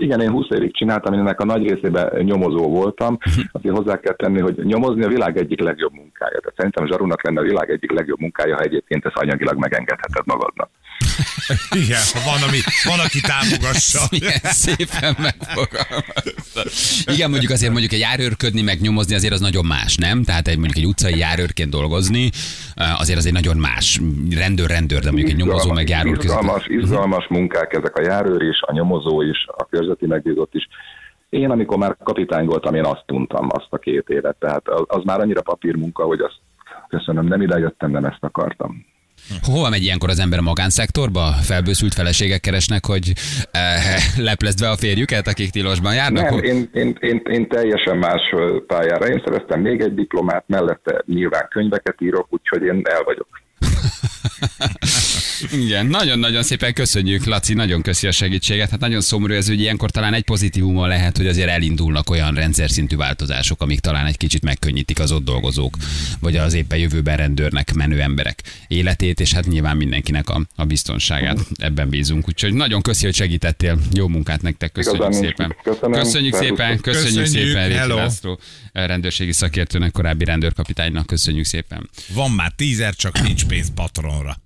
Igen, 0.00 0.20
én 0.20 0.30
20 0.30 0.46
évig 0.50 0.76
csináltam, 0.76 1.12
én 1.12 1.18
ennek 1.18 1.40
a 1.40 1.44
nagy 1.44 1.68
részében 1.68 2.24
nyomozó 2.24 2.68
voltam. 2.68 3.18
Azért 3.52 3.76
hozzá 3.76 4.00
kell 4.00 4.14
tenni, 4.14 4.40
hogy 4.40 4.54
nyomozni 4.64 5.04
a 5.04 5.08
világ 5.08 5.36
egyik 5.36 5.60
legjobb 5.60 5.92
munkája. 5.92 6.38
Tehát 6.40 6.56
szerintem 6.56 6.86
Zsarunak 6.86 7.22
lenne 7.22 7.40
a 7.40 7.44
világ 7.44 7.70
egyik 7.70 7.90
legjobb 7.92 8.20
munkája, 8.20 8.54
ha 8.54 8.62
egyébként 8.62 9.04
ezt 9.04 9.16
anyagilag 9.16 9.58
megengedheted 9.58 10.26
magadnak. 10.26 10.70
Igen, 11.84 12.00
ha 12.12 12.20
van, 12.30 12.48
ami, 12.48 12.58
van 12.84 13.00
aki 13.06 13.20
támogassa. 13.20 14.00
Milyen 14.18 14.40
szépen 14.42 15.16
megfogalmazta. 15.18 16.62
Igen, 17.12 17.30
mondjuk 17.30 17.52
azért 17.52 17.70
mondjuk 17.72 17.92
egy 17.92 17.98
járőrködni, 17.98 18.62
meg 18.62 18.80
nyomozni 18.80 19.14
azért 19.14 19.32
az 19.32 19.40
nagyon 19.40 19.66
más, 19.66 19.96
nem? 19.96 20.24
Tehát 20.24 20.48
egy 20.48 20.58
mondjuk 20.58 20.76
egy 20.76 20.86
utcai 20.86 21.18
járőrként 21.18 21.70
dolgozni, 21.70 22.30
eh, 22.74 23.00
azért 23.00 23.18
azért 23.18 23.34
nagyon 23.34 23.56
más. 23.56 24.00
Rendőr, 24.30 24.68
rendőr, 24.68 25.00
de 25.00 25.10
mondjuk 25.10 25.30
egy 25.30 25.36
nyomozó 25.36 25.72
meg 25.72 25.88
járőr 25.88 26.16
között. 26.16 26.40
Izgalmas, 26.40 26.66
izgalmas 26.66 27.26
munkák 27.28 27.72
ezek 27.72 27.96
a 27.96 28.02
járőr 28.02 28.42
is, 28.42 28.60
a 28.60 28.72
nyomozó 28.72 29.22
is, 29.22 29.46
a 29.46 29.64
körzeti 29.64 30.06
megbízott 30.06 30.54
is. 30.54 30.68
Én, 31.28 31.50
amikor 31.50 31.78
már 31.78 31.96
kapitány 32.02 32.46
voltam, 32.46 32.74
én 32.74 32.84
azt 32.84 33.02
tuntam 33.06 33.46
azt 33.50 33.68
a 33.70 33.78
két 33.78 34.08
évet. 34.08 34.36
Tehát 34.38 34.68
az, 34.68 34.84
az 34.86 35.02
már 35.04 35.20
annyira 35.20 35.42
papírmunka, 35.42 36.04
hogy 36.04 36.20
azt 36.20 36.38
köszönöm, 36.88 37.26
nem 37.26 37.42
ide 37.42 37.58
jöttem, 37.58 37.90
nem 37.90 38.04
ezt 38.04 38.18
akartam. 38.20 38.84
Hova 39.42 39.68
megy 39.68 39.82
ilyenkor 39.82 40.08
az 40.08 40.18
ember 40.18 40.38
a 40.38 40.42
magánszektorba? 40.42 41.32
Felbőszült 41.42 41.94
feleségek 41.94 42.40
keresnek, 42.40 42.86
hogy 42.86 43.12
eh, 43.50 43.82
leplezd 44.28 44.60
be 44.60 44.70
a 44.70 44.76
férjüket, 44.76 45.26
akik 45.28 45.50
tilosban 45.50 45.94
járnak? 45.94 46.30
Nem, 46.30 46.38
én, 46.38 46.68
én, 46.72 46.96
én, 47.00 47.22
én 47.30 47.48
teljesen 47.48 47.96
más 47.96 48.22
pályára. 48.66 49.06
Én 49.06 49.22
szereztem 49.24 49.60
még 49.60 49.80
egy 49.80 49.94
diplomát, 49.94 50.44
mellette 50.46 51.02
nyilván 51.06 51.46
könyveket 51.50 51.96
írok, 52.00 52.26
úgyhogy 52.30 52.62
én 52.62 52.82
el 52.84 53.02
vagyok. 53.04 53.28
Igen, 55.52 55.86
nagyon-nagyon 55.86 56.42
szépen 56.42 56.72
köszönjük, 56.74 57.24
Laci, 57.24 57.54
nagyon 57.54 57.82
köszi 57.82 58.06
a 58.06 58.12
segítséget. 58.12 58.70
Hát 58.70 58.80
nagyon 58.80 59.00
szomorú 59.00 59.32
ez, 59.34 59.46
hogy 59.46 59.60
ilyenkor 59.60 59.90
talán 59.90 60.14
egy 60.14 60.22
pozitívuma 60.22 60.86
lehet, 60.86 61.16
hogy 61.16 61.26
azért 61.26 61.48
elindulnak 61.48 62.10
olyan 62.10 62.34
rendszer 62.34 62.70
szintű 62.70 62.96
változások, 62.96 63.62
amik 63.62 63.80
talán 63.80 64.06
egy 64.06 64.16
kicsit 64.16 64.42
megkönnyítik 64.42 64.98
az 64.98 65.12
ott 65.12 65.24
dolgozók, 65.24 65.76
vagy 66.20 66.36
az 66.36 66.54
éppen 66.54 66.78
jövőben 66.78 67.16
rendőrnek 67.16 67.72
menő 67.72 68.00
emberek 68.00 68.42
életét, 68.68 69.20
és 69.20 69.32
hát 69.32 69.46
nyilván 69.46 69.76
mindenkinek 69.76 70.28
a, 70.28 70.46
a 70.56 70.64
biztonságát. 70.64 71.38
Ebben 71.56 71.88
bízunk. 71.88 72.28
Úgyhogy 72.28 72.52
nagyon 72.52 72.82
köszi, 72.82 73.04
hogy 73.04 73.14
segítettél. 73.14 73.78
Jó 73.92 74.08
munkát 74.08 74.42
nektek, 74.42 74.72
köszönjük 74.72 75.02
Igazán 75.02 75.22
szépen. 75.22 75.46
mit. 75.46 75.56
Köszönöm. 75.62 76.02
Köszönjük 76.02 76.34
szépen, 76.34 76.80
köszönjük, 76.80 77.22
Köszönjük, 77.22 77.46
szépen, 77.48 77.66
Réti 77.66 77.78
hello. 77.78 77.96
László, 77.96 78.40
rendőrségi 78.72 79.32
szakértőnek, 79.32 79.92
korábbi 79.92 80.24
rendőrkapitánynak, 80.24 81.06
köszönjük 81.06 81.44
szépen. 81.44 81.90
Van 82.14 82.30
már 82.30 82.52
tízer, 82.56 82.94
csak 82.94 83.22
nincs 83.22 83.46
pénz 83.46 83.72
patronra. 83.74 84.36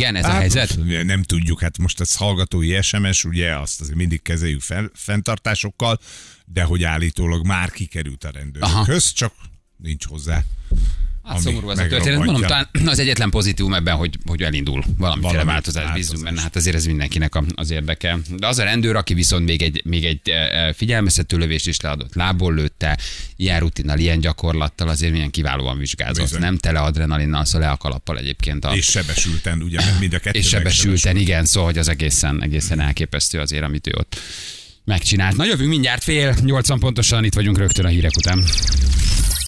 Igen, 0.00 0.16
ez 0.16 0.24
a 0.24 0.28
Hát 0.28 0.38
helyzet? 0.38 0.76
most 0.76 1.04
Nem 1.04 1.22
tudjuk, 1.22 1.60
hát 1.60 1.78
most 1.78 2.00
ez 2.00 2.16
hallgatói 2.16 2.82
SMS, 2.82 3.24
ugye 3.24 3.56
azt 3.56 3.80
azért 3.80 3.96
mindig 3.96 4.22
kezeljük 4.22 4.60
fel, 4.60 4.90
fenntartásokkal, 4.94 5.98
de 6.44 6.62
hogy 6.62 6.84
állítólag 6.84 7.46
már 7.46 7.70
kikerült 7.70 8.24
a 8.24 8.30
rendőrökhöz, 8.30 9.12
csak 9.12 9.32
nincs 9.76 10.06
hozzá. 10.06 10.42
Hát 11.32 11.40
szomorú 11.40 11.70
ez 11.70 11.78
a 11.78 11.86
történet. 11.86 12.18
Mondom, 12.24 12.40
talán 12.42 12.68
az 12.86 12.98
egyetlen 12.98 13.30
pozitívum 13.30 13.74
ebben, 13.74 13.94
hogy, 13.96 14.18
hogy 14.26 14.42
elindul 14.42 14.82
valamiféle 14.98 15.32
Valami 15.32 15.50
változás, 15.50 15.82
bízunk 15.84 15.98
változás. 15.98 16.22
benne. 16.30 16.40
Hát 16.40 16.56
azért 16.56 16.76
ez 16.76 16.84
mindenkinek 16.84 17.34
a- 17.34 17.44
az 17.54 17.70
érdeke. 17.70 18.18
De 18.36 18.46
az 18.46 18.58
a 18.58 18.62
rendőr, 18.64 18.96
aki 18.96 19.14
viszont 19.14 19.44
még 19.46 19.62
egy, 19.62 19.82
még 19.84 20.04
egy 20.04 20.20
eh, 20.30 20.72
figyelmeztető 20.72 21.36
lövést 21.36 21.66
is 21.66 21.80
leadott, 21.80 22.14
lából 22.14 22.54
lőtte, 22.54 22.98
ilyen 23.36 23.60
rutinnal, 23.60 23.98
ilyen 23.98 24.20
gyakorlattal, 24.20 24.88
azért 24.88 25.12
milyen 25.12 25.30
kiválóan 25.30 25.78
vizsgázott. 25.78 26.22
Bizony. 26.24 26.40
Nem 26.40 26.56
tele 26.58 26.78
adrenalinnal, 26.78 27.44
szóval 27.44 27.66
le 27.66 27.72
a 27.72 27.76
kalappal 27.76 28.18
egyébként. 28.18 28.64
A, 28.64 28.74
És 28.76 28.84
sebesülten, 28.84 29.62
ugye, 29.62 29.76
mert 29.84 30.00
mind 30.00 30.12
a 30.14 30.18
kettő 30.18 30.38
és 30.38 30.48
sebesülten, 30.48 31.16
igen, 31.16 31.44
szóval 31.44 31.68
hogy 31.70 31.78
az 31.78 31.88
egészen, 31.88 32.42
egészen 32.42 32.80
elképesztő 32.80 33.38
azért, 33.38 33.62
amit 33.62 33.86
ő 33.86 33.92
ott 33.98 34.20
megcsinált. 34.84 35.36
Na 35.36 35.44
jövünk 35.44 35.70
mindjárt 35.70 36.02
fél, 36.02 36.36
80 36.44 36.78
pontosan 36.78 37.24
itt 37.24 37.34
vagyunk 37.34 37.58
rögtön 37.58 37.84
a 37.84 37.88
hírek 37.88 38.16
után. 38.16 38.44